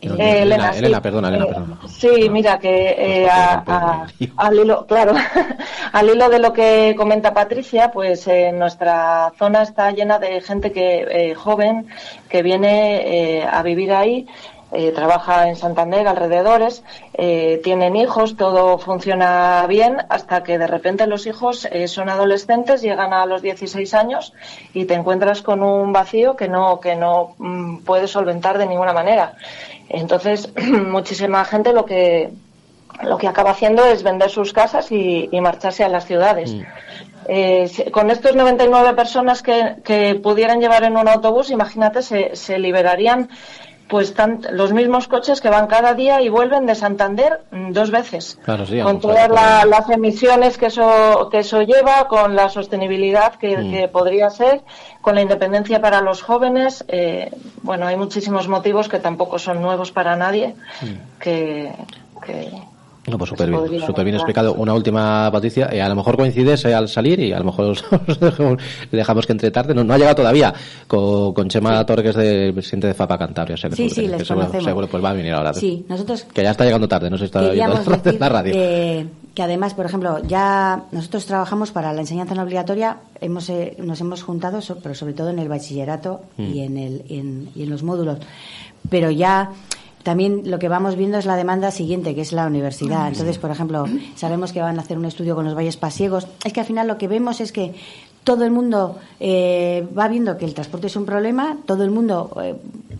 eh, 0.00 0.42
Elena, 0.42 0.70
Elena, 0.70 1.00
perdona, 1.00 1.28
Elena, 1.28 1.46
perdona. 1.46 1.78
Sí, 1.88 2.28
mira 2.30 2.58
que 2.58 2.94
eh, 2.98 3.28
al 3.28 4.58
hilo, 4.58 4.86
claro, 4.86 5.14
al 5.92 6.10
hilo 6.10 6.28
de 6.28 6.38
lo 6.38 6.52
que 6.52 6.94
comenta 6.96 7.32
Patricia, 7.32 7.90
pues 7.90 8.26
eh, 8.28 8.52
nuestra 8.52 9.32
zona 9.38 9.62
está 9.62 9.90
llena 9.90 10.18
de 10.18 10.40
gente 10.40 10.72
que 10.72 11.34
joven 11.36 11.86
que 12.28 12.42
viene 12.42 13.46
a 13.50 13.62
vivir 13.62 13.92
ahí. 13.92 14.26
Trabaja 14.94 15.48
en 15.48 15.56
Santander, 15.56 16.08
alrededores, 16.08 16.82
tienen 17.62 17.96
hijos, 17.96 18.36
todo 18.36 18.78
funciona 18.78 19.64
bien, 19.68 19.98
hasta 20.08 20.42
que 20.42 20.58
de 20.58 20.66
repente 20.66 21.06
los 21.06 21.26
hijos 21.26 21.68
son 21.86 22.08
adolescentes, 22.08 22.82
llegan 22.82 23.12
a 23.12 23.26
los 23.26 23.42
16 23.42 23.94
años 23.94 24.32
y 24.74 24.84
te 24.84 24.94
encuentras 24.94 25.42
con 25.42 25.62
un 25.62 25.92
vacío 25.92 26.36
que 26.36 26.48
no, 26.48 26.80
que 26.80 26.96
no 26.96 27.34
mm, 27.38 27.78
puedes 27.78 28.10
solventar 28.10 28.58
de 28.58 28.66
ninguna 28.66 28.92
manera. 28.92 29.34
Entonces, 29.88 30.52
muchísima 30.86 31.44
gente 31.44 31.72
lo 31.72 31.84
que, 31.84 32.30
lo 33.02 33.18
que 33.18 33.28
acaba 33.28 33.50
haciendo 33.50 33.84
es 33.84 34.02
vender 34.02 34.30
sus 34.30 34.52
casas 34.52 34.90
y, 34.90 35.28
marcharse 35.40 35.84
a 35.84 35.88
las 35.88 36.06
ciudades. 36.06 36.52
Mm. 36.52 36.62
Eh, 37.28 37.90
con 37.92 38.10
estos 38.10 38.36
99 38.36 38.94
personas 38.94 39.42
que, 39.42 39.76
que, 39.84 40.14
pudieran 40.14 40.60
llevar 40.60 40.84
en 40.84 40.96
un 40.96 41.08
autobús, 41.08 41.50
imagínate, 41.50 42.02
se, 42.02 42.36
se 42.36 42.58
liberarían 42.58 43.28
pues 43.88 44.14
los 44.50 44.72
mismos 44.72 45.06
coches 45.06 45.40
que 45.40 45.48
van 45.48 45.68
cada 45.68 45.94
día 45.94 46.20
y 46.20 46.28
vuelven 46.28 46.66
de 46.66 46.74
Santander 46.74 47.42
mm, 47.50 47.72
dos 47.72 47.90
veces. 47.90 48.38
con 48.44 49.00
todas 49.00 49.28
las 49.30 49.90
emisiones 49.90 50.58
que 50.58 50.66
eso, 50.66 51.28
que 51.30 51.38
eso 51.38 51.62
lleva, 51.62 52.08
con 52.08 52.34
la 52.34 52.48
sostenibilidad 52.48 53.34
que, 53.36 53.56
mm. 53.56 53.70
que 53.70 53.88
podría 53.88 54.30
ser, 54.30 54.62
con 55.00 55.14
la 55.14 55.22
independencia 55.22 55.80
para 55.80 56.00
los 56.00 56.22
jóvenes. 56.22 56.84
Eh, 56.88 57.30
bueno, 57.62 57.86
hay 57.86 57.96
muchísimos 57.96 58.48
motivos 58.48 58.88
que 58.88 58.98
tampoco 58.98 59.38
son 59.38 59.62
nuevos 59.62 59.92
para 59.92 60.16
nadie 60.16 60.56
mm. 60.82 61.20
que, 61.20 61.72
que 62.24 62.50
no, 63.08 63.18
pues 63.18 63.30
súper 63.30 63.48
bien, 63.50 63.80
super 63.86 64.04
bien 64.04 64.16
explicado. 64.16 64.54
Una 64.54 64.74
última, 64.74 65.30
Patricia, 65.30 65.68
eh, 65.70 65.80
a 65.80 65.88
lo 65.88 65.94
mejor 65.94 66.16
coincides 66.16 66.64
eh, 66.64 66.74
al 66.74 66.88
salir 66.88 67.20
y 67.20 67.32
a 67.32 67.38
lo 67.38 67.44
mejor 67.44 67.66
os, 68.06 68.20
dejamos, 68.90 69.26
que 69.26 69.32
entre 69.32 69.50
tarde. 69.50 69.74
No, 69.74 69.92
ha 69.92 69.98
llegado 69.98 70.16
todavía 70.16 70.52
con, 70.86 71.32
con 71.32 71.48
Chema 71.48 71.84
Torres, 71.86 72.16
de 72.16 72.52
presidente 72.52 72.88
de 72.88 72.94
FAPA 72.94 73.18
Cantabria. 73.18 73.56
sí, 73.56 73.88
sí, 73.88 74.08
les 74.08 74.26
seguro, 74.26 74.60
seguro, 74.60 74.86
pues 74.88 75.04
va 75.04 75.10
a 75.10 75.14
venir 75.14 75.32
ahora. 75.32 75.54
Sí, 75.54 75.84
nosotros... 75.88 76.24
Que 76.24 76.42
ya 76.42 76.50
está 76.50 76.64
llegando 76.64 76.88
tarde, 76.88 77.08
no 77.08 77.18
se 77.18 77.26
está 77.26 77.48
viendo 77.48 77.80
la 78.18 78.28
radio. 78.28 78.52
Que, 78.52 79.06
que, 79.34 79.42
además, 79.42 79.74
por 79.74 79.86
ejemplo, 79.86 80.20
ya 80.26 80.82
nosotros 80.90 81.26
trabajamos 81.26 81.70
para 81.70 81.92
la 81.92 82.00
enseñanza 82.00 82.34
no 82.34 82.42
obligatoria, 82.42 82.98
hemos, 83.20 83.48
eh, 83.50 83.76
nos 83.78 84.00
hemos 84.00 84.22
juntado, 84.22 84.60
pero 84.82 84.94
sobre 84.94 85.12
todo 85.12 85.30
en 85.30 85.38
el 85.38 85.48
bachillerato 85.48 86.22
y, 86.36 86.42
mm. 86.42 86.58
en 86.58 86.78
el, 86.78 87.04
en, 87.08 87.48
y 87.54 87.62
en 87.62 87.70
los 87.70 87.82
módulos. 87.82 88.18
Pero 88.88 89.10
ya 89.10 89.50
también 90.06 90.48
lo 90.48 90.60
que 90.60 90.68
vamos 90.68 90.94
viendo 90.94 91.18
es 91.18 91.26
la 91.26 91.34
demanda 91.34 91.72
siguiente, 91.72 92.14
que 92.14 92.20
es 92.20 92.30
la 92.30 92.46
universidad. 92.46 93.08
Entonces, 93.08 93.38
por 93.38 93.50
ejemplo, 93.50 93.86
sabemos 94.14 94.52
que 94.52 94.60
van 94.60 94.78
a 94.78 94.82
hacer 94.82 94.96
un 94.96 95.04
estudio 95.04 95.34
con 95.34 95.44
los 95.44 95.56
valles 95.56 95.76
pasiegos. 95.76 96.28
Es 96.44 96.52
que 96.52 96.60
al 96.60 96.66
final 96.66 96.86
lo 96.86 96.96
que 96.96 97.08
vemos 97.08 97.40
es 97.40 97.50
que 97.50 97.74
todo 98.22 98.44
el 98.44 98.52
mundo 98.52 99.00
eh, 99.18 99.84
va 99.98 100.06
viendo 100.06 100.38
que 100.38 100.44
el 100.44 100.54
transporte 100.54 100.86
es 100.86 100.94
un 100.94 101.06
problema, 101.06 101.58
todo 101.66 101.82
el 101.82 101.90
mundo, 101.90 102.30
eh, 102.40 102.54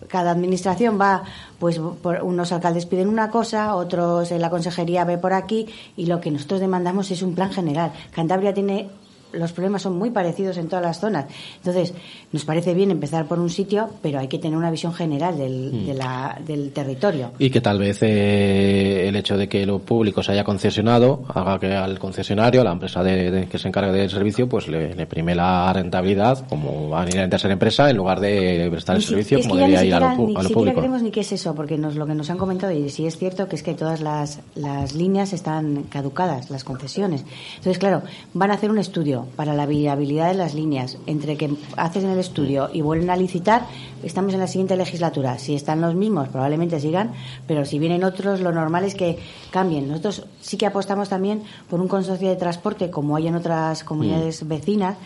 cada 0.09 0.31
administración 0.31 0.99
va, 0.99 1.23
pues 1.59 1.79
por, 1.79 2.21
unos 2.23 2.51
alcaldes 2.51 2.85
piden 2.85 3.07
una 3.07 3.29
cosa, 3.29 3.77
otros 3.77 4.29
en 4.33 4.41
la 4.41 4.49
consejería 4.49 5.05
ve 5.05 5.17
por 5.17 5.31
aquí, 5.31 5.65
y 5.95 6.07
lo 6.07 6.19
que 6.19 6.29
nosotros 6.29 6.59
demandamos 6.59 7.09
es 7.09 7.21
un 7.21 7.35
plan 7.35 7.53
general. 7.53 7.93
Cantabria 8.11 8.53
tiene 8.53 8.89
los 9.33 9.51
problemas 9.51 9.81
son 9.81 9.97
muy 9.97 10.09
parecidos 10.09 10.57
en 10.57 10.67
todas 10.67 10.83
las 10.83 10.99
zonas. 10.99 11.25
Entonces, 11.57 11.93
nos 12.31 12.45
parece 12.45 12.73
bien 12.73 12.91
empezar 12.91 13.25
por 13.27 13.39
un 13.39 13.49
sitio, 13.49 13.89
pero 14.01 14.19
hay 14.19 14.27
que 14.27 14.39
tener 14.39 14.57
una 14.57 14.71
visión 14.71 14.93
general 14.93 15.37
del, 15.37 15.71
mm. 15.73 16.45
del 16.45 16.71
territorio. 16.71 17.31
Y 17.39 17.49
que 17.49 17.61
tal 17.61 17.79
vez 17.79 17.99
eh, 18.01 19.07
el 19.07 19.15
hecho 19.15 19.37
de 19.37 19.47
que 19.47 19.65
lo 19.65 19.79
público 19.79 20.23
se 20.23 20.31
haya 20.31 20.43
concesionado 20.43 21.23
haga 21.33 21.59
que 21.59 21.73
al 21.73 21.99
concesionario, 21.99 22.61
a 22.61 22.63
la 22.63 22.71
empresa 22.71 23.03
de, 23.03 23.47
que 23.49 23.57
se 23.57 23.67
encargue 23.67 23.91
del 23.91 24.09
servicio, 24.09 24.47
pues 24.47 24.67
le, 24.67 25.05
prime 25.05 25.35
la 25.35 25.71
rentabilidad 25.73 26.45
como 26.47 26.89
va 26.89 27.03
a 27.03 27.09
ir 27.09 27.19
a 27.19 27.39
ser 27.39 27.51
empresa 27.51 27.89
en 27.89 27.97
lugar 27.97 28.19
de 28.19 28.67
prestar 28.71 28.97
el 28.97 29.01
servicio 29.01 29.41
como 29.41 29.55
debería 29.55 29.83
ir 29.83 29.93
a 29.93 29.99
lo, 29.99 30.15
público. 30.15 30.41
Ni 30.41 30.47
siquiera 30.47 30.73
creemos 30.73 31.01
ni 31.01 31.11
qué 31.11 31.21
es 31.21 31.31
eso, 31.31 31.55
porque 31.55 31.77
nos, 31.77 31.95
lo 31.95 32.05
que 32.05 32.15
nos 32.15 32.29
han 32.29 32.37
comentado, 32.37 32.71
y 32.73 32.89
sí 32.89 33.05
es 33.05 33.17
cierto, 33.17 33.47
que 33.47 33.55
es 33.55 33.63
que 33.63 33.73
todas 33.73 34.01
las, 34.01 34.39
las 34.55 34.95
líneas 34.95 35.33
están 35.33 35.83
caducadas, 35.83 36.49
las 36.49 36.63
concesiones. 36.63 37.25
Entonces, 37.57 37.77
claro, 37.77 38.03
van 38.33 38.51
a 38.51 38.55
hacer 38.55 38.71
un 38.71 38.77
estudio 38.77 39.26
para 39.35 39.53
la 39.53 39.65
viabilidad 39.65 40.29
de 40.29 40.33
las 40.35 40.53
líneas. 40.53 40.97
Entre 41.05 41.37
que 41.37 41.51
haces 41.75 42.03
en 42.03 42.11
el 42.11 42.19
estudio 42.19 42.69
y 42.71 42.81
vuelven 42.81 43.09
a 43.09 43.15
licitar, 43.15 43.65
estamos 44.03 44.33
en 44.33 44.39
la 44.39 44.47
siguiente 44.47 44.75
legislatura. 44.75 45.37
Si 45.39 45.55
están 45.55 45.81
los 45.81 45.95
mismos, 45.95 46.29
probablemente 46.29 46.79
sigan, 46.79 47.11
pero 47.47 47.65
si 47.65 47.79
vienen 47.79 48.03
otros, 48.03 48.41
lo 48.41 48.51
normal 48.51 48.85
es 48.85 48.95
que 48.95 49.19
cambien. 49.51 49.87
Nosotros 49.87 50.25
sí 50.41 50.57
que 50.57 50.65
apostamos 50.65 51.09
también 51.09 51.43
por 51.69 51.81
un 51.81 51.87
consorcio 51.87 52.29
de 52.29 52.35
transporte, 52.35 52.89
como 52.89 53.15
hay 53.15 53.27
en 53.27 53.35
otras 53.35 53.83
comunidades 53.83 54.43
mm. 54.43 54.47
vecinas, 54.47 54.97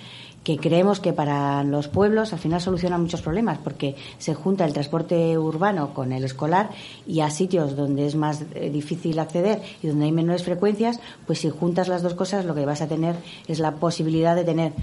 que 0.43 0.57
creemos 0.57 0.99
que 0.99 1.13
para 1.13 1.63
los 1.63 1.87
pueblos 1.87 2.33
al 2.33 2.39
final 2.39 2.61
soluciona 2.61 2.97
muchos 2.97 3.21
problemas 3.21 3.59
porque 3.59 3.95
se 4.17 4.33
junta 4.33 4.65
el 4.65 4.73
transporte 4.73 5.37
urbano 5.37 5.93
con 5.93 6.11
el 6.11 6.23
escolar 6.23 6.71
y 7.05 7.19
a 7.21 7.29
sitios 7.29 7.75
donde 7.75 8.07
es 8.07 8.15
más 8.15 8.43
eh, 8.55 8.69
difícil 8.69 9.19
acceder 9.19 9.61
y 9.83 9.87
donde 9.87 10.05
hay 10.05 10.11
menores 10.11 10.43
frecuencias, 10.43 10.99
pues 11.27 11.39
si 11.39 11.49
juntas 11.49 11.87
las 11.87 12.01
dos 12.01 12.15
cosas 12.15 12.45
lo 12.45 12.55
que 12.55 12.65
vas 12.65 12.81
a 12.81 12.87
tener 12.87 13.15
es 13.47 13.59
la 13.59 13.75
posibilidad 13.75 14.35
de 14.35 14.43
tener 14.43 14.73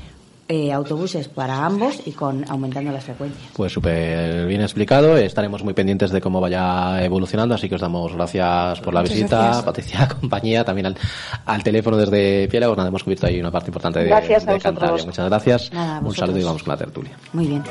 eh, 0.49 0.73
autobuses 0.73 1.29
para 1.29 1.67
ambos 1.67 2.01
y 2.07 2.13
con 2.13 2.45
aumentando 2.51 2.91
las 2.91 3.05
frecuencias. 3.05 3.53
Pues 3.55 3.71
súper 3.71 4.47
bien 4.47 4.63
explicado. 4.63 5.17
Estaremos 5.19 5.63
muy 5.63 5.75
pendientes 5.75 6.11
de 6.11 6.23
cómo 6.23 6.41
vaya 6.41 7.05
evolucionando, 7.05 7.55
así 7.55 7.69
que 7.69 7.75
os 7.75 7.81
damos 7.81 8.15
gracias 8.15 8.81
por 8.81 8.95
la 8.95 9.03
visita, 9.03 9.63
Patricia, 9.63 10.09
compañía, 10.21 10.65
también 10.65 10.95
al, 11.45 11.63
teléfono 11.63 11.99
desde 11.99 12.49
Piélagos. 12.49 12.79
Nada, 12.79 12.89
hemos 12.89 13.05
cubierto 13.05 13.27
ahí 13.27 13.39
una 13.39 13.51
parte 13.51 13.69
importante 13.69 13.99
de, 14.01 14.07
gracias 14.07 14.47
de 14.47 14.59
Cantabria. 14.59 15.05
Muchas 15.05 15.29
gracias. 15.29 15.71
Un 16.03 16.15
saludo 16.15 16.39
y 16.39 16.45
vamos 16.45 16.63
con 16.63 16.73
la 16.73 16.79
tertulia. 16.79 17.17
Muy 17.35 17.47
bien. 17.47 17.63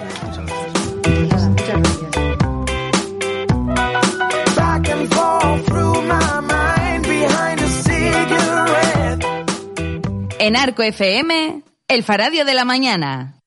En 10.40 10.56
Arco 10.56 10.84
FM 10.84 11.67
el 11.88 12.04
Faradio 12.04 12.44
de 12.44 12.54
la 12.54 12.66
Mañana. 12.66 13.40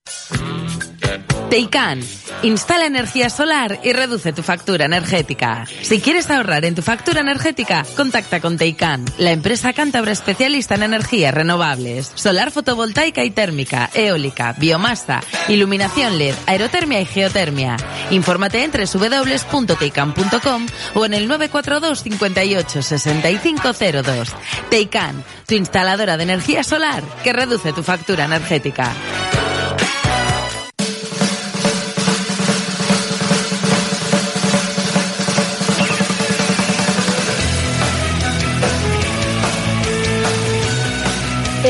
Teican. 1.51 2.01
Instala 2.43 2.87
energía 2.87 3.29
solar 3.29 3.81
y 3.83 3.93
reduce 3.93 4.33
tu 4.33 4.45
factura 4.45 4.85
energética. 4.85 5.67
Si 5.83 6.01
quieres 6.01 6.31
ahorrar 6.31 6.65
en 6.65 6.77
tu 6.77 6.83
factura 6.83 7.21
energética, 7.21 7.85
contacta 7.97 8.41
con 8.41 8.57
Teican, 8.57 9.05
la 9.19 9.33
empresa 9.33 9.73
cántabra 9.73 10.13
especialista 10.13 10.77
en 10.77 10.85
energías 10.85 11.35
renovables, 11.35 12.13
solar 12.15 12.53
fotovoltaica 12.53 13.25
y 13.25 13.31
térmica, 13.31 13.91
eólica, 13.95 14.55
biomasa, 14.59 15.23
iluminación 15.49 16.19
LED, 16.19 16.37
aerotermia 16.47 17.01
y 17.01 17.07
geotermia. 17.07 17.77
Infórmate 18.11 18.63
en 18.63 18.71
www.teican.com 18.71 20.67
o 20.95 21.05
en 21.05 21.15
el 21.15 21.27
942 21.27 22.03
58 22.05 22.83
6502. 22.83 24.29
Teican, 24.71 25.25
tu 25.49 25.57
instaladora 25.57 26.17
de 26.17 26.23
energía 26.23 26.63
solar 26.63 27.03
que 27.25 27.33
reduce 27.33 27.73
tu 27.73 27.83
factura 27.83 28.27
energética. 28.27 28.93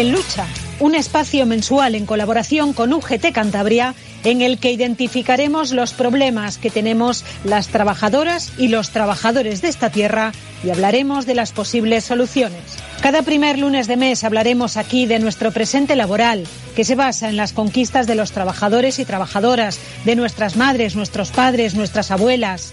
En 0.01 0.13
lucha 0.13 0.47
un 0.79 0.95
espacio 0.95 1.45
mensual 1.45 1.95
en 1.95 2.07
colaboración 2.07 2.73
con 2.73 2.95
UGT 2.95 3.33
Cantabria 3.35 3.95
en 4.25 4.41
el 4.41 4.57
que 4.57 4.73
identificaremos 4.73 5.73
los 5.73 5.93
problemas 5.93 6.57
que 6.57 6.71
tenemos 6.71 7.23
las 7.45 7.69
trabajadoras 7.69 8.51
y 8.57 8.69
los 8.69 8.93
trabajadores 8.93 9.61
de 9.61 9.69
esta 9.69 9.91
tierra 9.91 10.33
y 10.65 10.71
hablaremos 10.71 11.27
de 11.27 11.35
las 11.35 11.53
posibles 11.53 12.05
soluciones. 12.05 12.63
Cada 13.03 13.21
primer 13.21 13.59
lunes 13.59 13.89
de 13.89 13.99
mes 13.99 14.25
hablaremos 14.25 14.79
aquí 14.79 15.05
de 15.05 15.19
nuestro 15.19 15.53
presente 15.53 15.97
laboral, 15.97 16.47
que 16.75 16.85
se 16.85 16.95
basa 16.95 17.29
en 17.29 17.37
las 17.37 17.53
conquistas 17.53 18.07
de 18.07 18.15
los 18.15 18.33
trabajadores 18.33 19.01
y 19.01 19.05
trabajadoras, 19.05 19.79
de 20.07 20.17
nuestras 20.17 20.57
madres, 20.57 20.97
nuestros 20.97 21.31
padres, 21.31 21.75
nuestras 21.75 22.11
abuelas, 22.11 22.73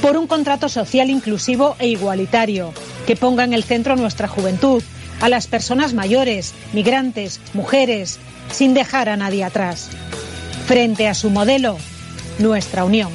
por 0.00 0.16
un 0.16 0.26
contrato 0.26 0.70
social 0.70 1.10
inclusivo 1.10 1.76
e 1.78 1.88
igualitario, 1.88 2.72
que 3.06 3.16
ponga 3.16 3.44
en 3.44 3.52
el 3.52 3.64
centro 3.64 3.96
nuestra 3.96 4.28
juventud, 4.28 4.82
a 5.20 5.28
las 5.28 5.46
personas 5.46 5.94
mayores, 5.94 6.54
migrantes, 6.72 7.40
mujeres, 7.54 8.18
sin 8.50 8.74
dejar 8.74 9.08
a 9.08 9.16
nadie 9.16 9.44
atrás. 9.44 9.90
Frente 10.66 11.08
a 11.08 11.14
su 11.14 11.30
modelo, 11.30 11.78
nuestra 12.38 12.84
unión. 12.84 13.10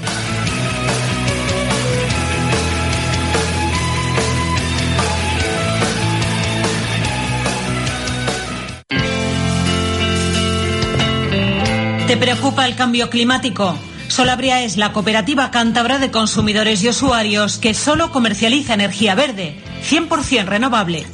¿Te 12.07 12.17
preocupa 12.17 12.67
el 12.67 12.75
cambio 12.75 13.09
climático? 13.09 13.75
Solabria 14.07 14.61
es 14.61 14.77
la 14.77 14.93
cooperativa 14.93 15.49
cántabra 15.49 15.97
de 15.97 16.11
consumidores 16.11 16.83
y 16.83 16.89
usuarios 16.89 17.57
que 17.57 17.73
solo 17.73 18.11
comercializa 18.11 18.75
energía 18.75 19.15
verde, 19.15 19.55
100% 19.89 20.45
renovable. 20.45 21.07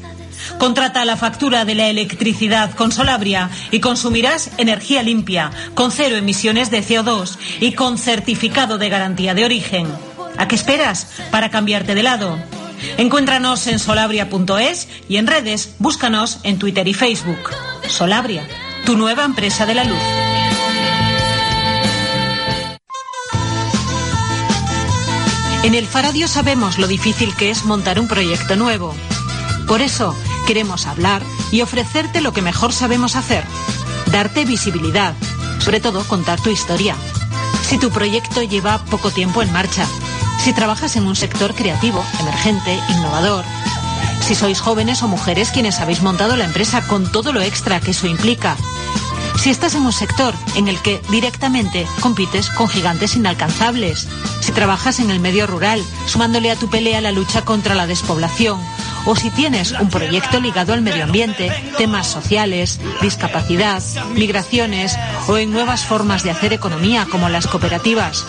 Contrata 0.59 1.05
la 1.05 1.15
factura 1.15 1.63
de 1.63 1.73
la 1.73 1.87
electricidad 1.87 2.75
con 2.75 2.91
Solabria 2.91 3.49
y 3.71 3.79
consumirás 3.79 4.51
energía 4.57 5.01
limpia, 5.01 5.51
con 5.73 5.89
cero 5.89 6.17
emisiones 6.17 6.69
de 6.69 6.83
CO2 6.83 7.37
y 7.61 7.71
con 7.71 7.97
certificado 7.97 8.77
de 8.77 8.89
garantía 8.89 9.33
de 9.33 9.45
origen. 9.45 9.87
¿A 10.37 10.49
qué 10.49 10.55
esperas 10.55 11.07
para 11.31 11.49
cambiarte 11.49 11.95
de 11.95 12.03
lado? 12.03 12.37
Encuéntranos 12.97 13.67
en 13.67 13.79
solabria.es 13.79 14.89
y 15.07 15.15
en 15.15 15.27
redes 15.27 15.75
búscanos 15.79 16.39
en 16.43 16.59
Twitter 16.59 16.87
y 16.89 16.93
Facebook. 16.93 17.51
Solabria, 17.87 18.45
tu 18.85 18.97
nueva 18.97 19.23
empresa 19.23 19.65
de 19.65 19.75
la 19.75 19.85
luz. 19.85 19.97
En 25.63 25.73
el 25.73 25.87
Faradio 25.87 26.27
sabemos 26.27 26.77
lo 26.77 26.87
difícil 26.87 27.33
que 27.35 27.49
es 27.49 27.63
montar 27.63 27.97
un 27.97 28.09
proyecto 28.09 28.57
nuevo. 28.57 28.93
Por 29.67 29.81
eso 29.81 30.15
queremos 30.49 30.87
hablar 30.87 31.21
y 31.51 31.61
ofrecerte 31.61 32.21
lo 32.21 32.33
que 32.33 32.41
mejor 32.41 32.73
sabemos 32.73 33.15
hacer, 33.15 33.43
darte 34.11 34.45
visibilidad, 34.45 35.13
sobre 35.59 35.79
todo 35.79 36.03
contar 36.05 36.41
tu 36.41 36.49
historia. 36.49 36.95
Si 37.61 37.77
tu 37.77 37.91
proyecto 37.91 38.41
lleva 38.41 38.83
poco 38.85 39.11
tiempo 39.11 39.43
en 39.43 39.53
marcha, 39.53 39.85
si 40.43 40.51
trabajas 40.51 40.95
en 40.95 41.05
un 41.05 41.15
sector 41.15 41.53
creativo, 41.53 42.03
emergente, 42.19 42.79
innovador, 42.89 43.45
si 44.21 44.33
sois 44.33 44.59
jóvenes 44.59 45.03
o 45.03 45.07
mujeres 45.07 45.51
quienes 45.51 45.81
habéis 45.81 46.01
montado 46.01 46.35
la 46.35 46.45
empresa 46.45 46.81
con 46.87 47.11
todo 47.11 47.31
lo 47.31 47.41
extra 47.41 47.79
que 47.79 47.91
eso 47.91 48.07
implica, 48.07 48.57
si 49.37 49.51
estás 49.51 49.75
en 49.75 49.83
un 49.83 49.93
sector 49.93 50.33
en 50.55 50.67
el 50.67 50.81
que 50.81 50.99
directamente 51.11 51.85
compites 52.01 52.49
con 52.49 52.67
gigantes 52.67 53.15
inalcanzables, 53.15 54.07
si 54.39 54.51
trabajas 54.51 54.99
en 54.99 55.11
el 55.11 55.19
medio 55.19 55.45
rural, 55.45 55.85
sumándole 56.07 56.49
a 56.49 56.55
tu 56.55 56.71
pelea 56.71 57.01
la 57.01 57.11
lucha 57.11 57.45
contra 57.45 57.75
la 57.75 57.85
despoblación, 57.85 58.59
o 59.09 59.15
si 59.15 59.31
tienes 59.31 59.71
un 59.71 59.89
proyecto 59.89 60.39
ligado 60.39 60.71
al 60.71 60.83
medio 60.83 61.03
ambiente, 61.03 61.51
temas 61.79 62.05
sociales, 62.05 62.79
discapacidad, 63.01 63.81
migraciones 64.13 64.99
o 65.27 65.37
en 65.37 65.51
nuevas 65.51 65.83
formas 65.83 66.21
de 66.21 66.29
hacer 66.29 66.53
economía 66.53 67.07
como 67.09 67.27
las 67.27 67.47
cooperativas. 67.47 68.23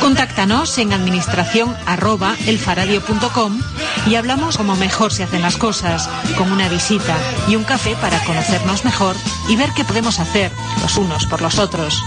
Contáctanos 0.00 0.78
en 0.78 0.94
administración 0.94 1.76
arroba 1.84 2.34
elfaradio.com 2.46 3.60
y 4.06 4.14
hablamos 4.14 4.56
como 4.56 4.74
mejor 4.74 5.12
se 5.12 5.24
hacen 5.24 5.42
las 5.42 5.58
cosas, 5.58 6.08
con 6.38 6.50
una 6.50 6.70
visita 6.70 7.14
y 7.46 7.56
un 7.56 7.64
café 7.64 7.94
para 7.96 8.24
conocernos 8.24 8.86
mejor 8.86 9.16
y 9.50 9.56
ver 9.56 9.68
qué 9.76 9.84
podemos 9.84 10.18
hacer 10.18 10.50
los 10.80 10.96
unos 10.96 11.26
por 11.26 11.42
los 11.42 11.58
otros. 11.58 12.02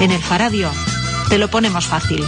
En 0.00 0.10
el 0.10 0.22
Faradio 0.22 0.70
te 1.28 1.36
lo 1.36 1.50
ponemos 1.50 1.86
fácil. 1.86 2.24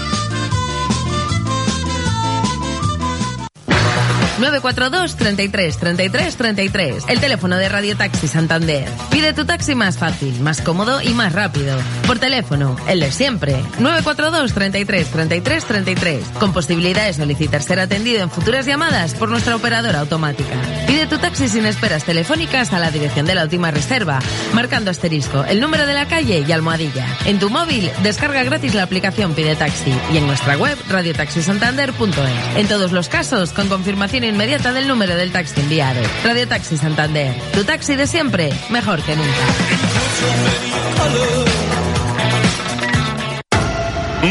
942 4.38 5.14
33 5.16 5.78
33 5.78 6.36
33. 6.36 7.04
El 7.08 7.20
teléfono 7.20 7.56
de 7.56 7.68
Radio 7.68 7.96
Taxi 7.96 8.26
Santander. 8.26 8.88
Pide 9.10 9.32
tu 9.32 9.44
taxi 9.44 9.76
más 9.76 9.96
fácil, 9.96 10.40
más 10.40 10.60
cómodo 10.60 11.00
y 11.00 11.10
más 11.10 11.32
rápido. 11.32 11.76
Por 12.06 12.18
teléfono, 12.18 12.76
el 12.88 13.00
de 13.00 13.12
siempre. 13.12 13.52
942 13.78 14.52
33 14.52 15.08
33 15.08 15.64
33. 15.64 16.26
Con 16.40 16.52
posibilidad 16.52 17.06
de 17.06 17.12
solicitar 17.12 17.62
ser 17.62 17.78
atendido 17.78 18.22
en 18.22 18.30
futuras 18.30 18.66
llamadas 18.66 19.14
por 19.14 19.28
nuestra 19.28 19.54
operadora 19.54 20.00
automática. 20.00 20.56
Pide 20.88 21.06
tu 21.06 21.18
taxi 21.18 21.48
sin 21.48 21.66
esperas 21.66 22.04
telefónicas 22.04 22.72
a 22.72 22.80
la 22.80 22.90
dirección 22.90 23.26
de 23.26 23.36
la 23.36 23.44
última 23.44 23.70
reserva, 23.70 24.18
marcando 24.52 24.90
asterisco, 24.90 25.44
el 25.44 25.60
número 25.60 25.86
de 25.86 25.94
la 25.94 26.08
calle 26.08 26.44
y 26.46 26.50
almohadilla. 26.50 27.06
En 27.24 27.38
tu 27.38 27.50
móvil, 27.50 27.90
descarga 28.02 28.42
gratis 28.42 28.74
la 28.74 28.82
aplicación 28.82 29.34
Pide 29.34 29.54
Taxi 29.54 29.94
y 30.12 30.16
en 30.16 30.26
nuestra 30.26 30.56
web 30.56 30.76
radiotaxisantander.es. 30.88 32.56
En 32.56 32.66
todos 32.66 32.90
los 32.90 33.08
casos, 33.08 33.52
con 33.52 33.68
confirmación 33.68 34.23
inmediata 34.26 34.72
del 34.72 34.88
número 34.88 35.16
del 35.16 35.32
taxi 35.32 35.60
enviado. 35.60 36.00
Radio 36.24 36.48
Taxi 36.48 36.76
Santander. 36.76 37.34
Tu 37.52 37.64
taxi 37.64 37.96
de 37.96 38.06
siempre, 38.06 38.50
mejor 38.70 39.02
que 39.02 39.16
nunca. 39.16 39.30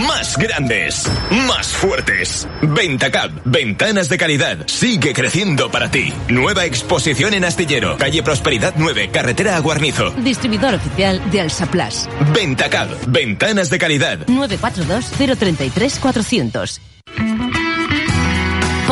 Más 0.07 0.37
grandes, 0.37 1.07
más 1.47 1.67
fuertes. 1.67 2.47
Ventacab, 2.63 3.29
ventanas 3.45 4.09
de 4.09 4.17
calidad. 4.17 4.57
Sigue 4.65 5.13
creciendo 5.13 5.69
para 5.69 5.91
ti. 5.91 6.11
Nueva 6.29 6.65
exposición 6.65 7.35
en 7.35 7.45
Astillero, 7.45 7.97
calle 7.97 8.23
Prosperidad 8.23 8.73
9, 8.75 9.11
carretera 9.11 9.55
a 9.55 9.59
Guarnizo. 9.59 10.09
Distribuidor 10.11 10.73
oficial 10.75 11.21
de 11.29 11.41
Alsaplas. 11.41 12.09
Ventacab, 12.33 12.87
ventanas 13.07 13.69
de 13.69 13.77
calidad. 13.77 14.27
942 14.27 15.37
033 15.37 15.99
400. 15.99 16.92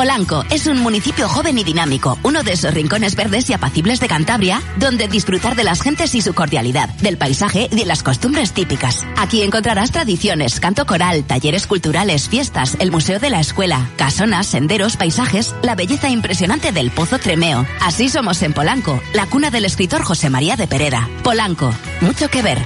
Polanco 0.02 0.44
es 0.50 0.66
un 0.66 0.80
municipio 0.80 1.30
joven 1.30 1.60
y 1.60 1.64
dinámico, 1.64 2.18
uno 2.24 2.42
de 2.42 2.54
esos 2.54 2.74
rincones 2.74 3.16
verdes 3.16 3.48
y 3.52 3.54
apacibles 3.54 4.00
de 4.00 4.08
Cantabria, 4.08 4.60
donde 4.78 5.08
disfrutar 5.08 5.56
de 5.56 5.64
las 5.64 5.84
gentes 5.84 6.16
y 6.16 6.22
su 6.22 6.34
cordialidad, 6.34 6.90
del 7.02 7.20
paisaje 7.20 7.70
y 7.72 7.76
de 7.76 7.86
las 7.86 8.02
costumbres 8.02 8.52
típicas. 8.52 9.06
Aquí 9.16 9.44
encontrarás 9.44 9.92
tradiciones, 9.92 10.60
canto 10.60 10.88
coral, 10.88 11.24
talleres 11.26 11.68
culturales, 11.68 12.30
fiestas, 12.30 12.78
el 12.80 12.90
museo 12.90 13.20
de 13.20 13.30
la 13.30 13.42
escuela, 13.42 13.92
casonas, 13.96 14.48
senderos, 14.48 14.98
paisajes, 14.98 15.54
la 15.62 15.76
belleza 15.76 16.10
impresionante 16.10 16.72
del 16.72 16.90
Pozo 16.90 17.20
Tremeo. 17.20 17.68
Así 17.80 18.10
somos 18.10 18.42
en 18.42 18.54
Polanco, 18.54 19.00
la 19.14 19.28
cuna 19.28 19.52
del 19.52 19.66
escritor 19.66 20.02
José 20.02 20.32
María 20.32 20.56
de 20.56 20.66
Pereda. 20.66 21.08
Polanco, 21.22 21.72
mucho 22.02 22.28
que 22.28 22.42
ver. 22.42 22.58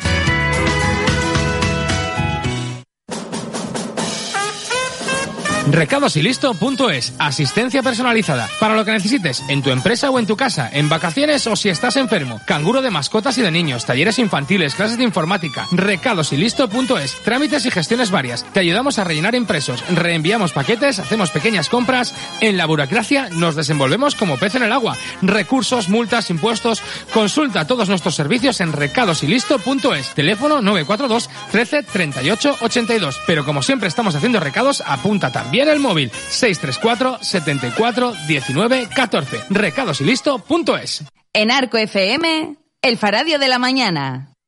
Recadosilisto.es. 5.69 7.13
Asistencia 7.17 7.81
personalizada. 7.81 8.47
Para 8.59 8.75
lo 8.75 8.85
que 8.85 8.91
necesites, 8.91 9.43
en 9.49 9.63
tu 9.63 9.71
empresa 9.71 10.11
o 10.11 10.19
en 10.19 10.27
tu 10.27 10.37
casa, 10.37 10.69
en 10.71 10.89
vacaciones 10.89 11.47
o 11.47 11.55
si 11.55 11.69
estás 11.69 11.97
enfermo. 11.97 12.39
Canguro 12.45 12.81
de 12.81 12.91
mascotas 12.91 13.37
y 13.37 13.41
de 13.41 13.51
niños, 13.51 13.85
talleres 13.85 14.19
infantiles, 14.19 14.75
clases 14.75 14.97
de 14.97 15.03
informática. 15.03 15.67
Recadosilisto.es. 15.71 17.21
Trámites 17.23 17.65
y 17.65 17.71
gestiones 17.71 18.11
varias. 18.11 18.45
Te 18.53 18.59
ayudamos 18.59 18.99
a 18.99 19.03
rellenar 19.03 19.33
impresos. 19.33 19.83
Reenviamos 19.89 20.51
paquetes, 20.51 20.99
hacemos 20.99 21.31
pequeñas 21.31 21.69
compras. 21.69 22.13
En 22.41 22.57
la 22.57 22.67
burocracia 22.67 23.29
nos 23.31 23.55
desenvolvemos 23.55 24.13
como 24.15 24.37
pez 24.37 24.55
en 24.55 24.63
el 24.63 24.71
agua. 24.71 24.95
Recursos, 25.23 25.89
multas, 25.89 26.29
impuestos. 26.29 26.83
Consulta 27.11 27.65
todos 27.65 27.89
nuestros 27.89 28.13
servicios 28.13 28.61
en 28.61 28.71
recadosilisto.es. 28.71 30.13
Teléfono 30.13 30.61
942 30.61 31.29
13 31.51 31.83
38 31.83 32.57
82. 32.61 33.19
Pero 33.25 33.43
como 33.43 33.63
siempre 33.63 33.87
estamos 33.87 34.13
haciendo 34.13 34.39
recados, 34.39 34.83
apunta 34.85 35.31
también 35.31 35.54
el 35.59 35.79
móvil 35.79 36.11
634 36.11 37.19
74 37.21 38.13
19 38.27 38.89
14. 38.93 39.41
Recadosilisto.es. 39.49 41.03
En 41.33 41.51
Arco 41.51 41.77
FM, 41.77 42.55
el 42.81 42.97
Faradio 42.97 43.39
de 43.39 43.47
la 43.47 43.59
Mañana. 43.59 44.34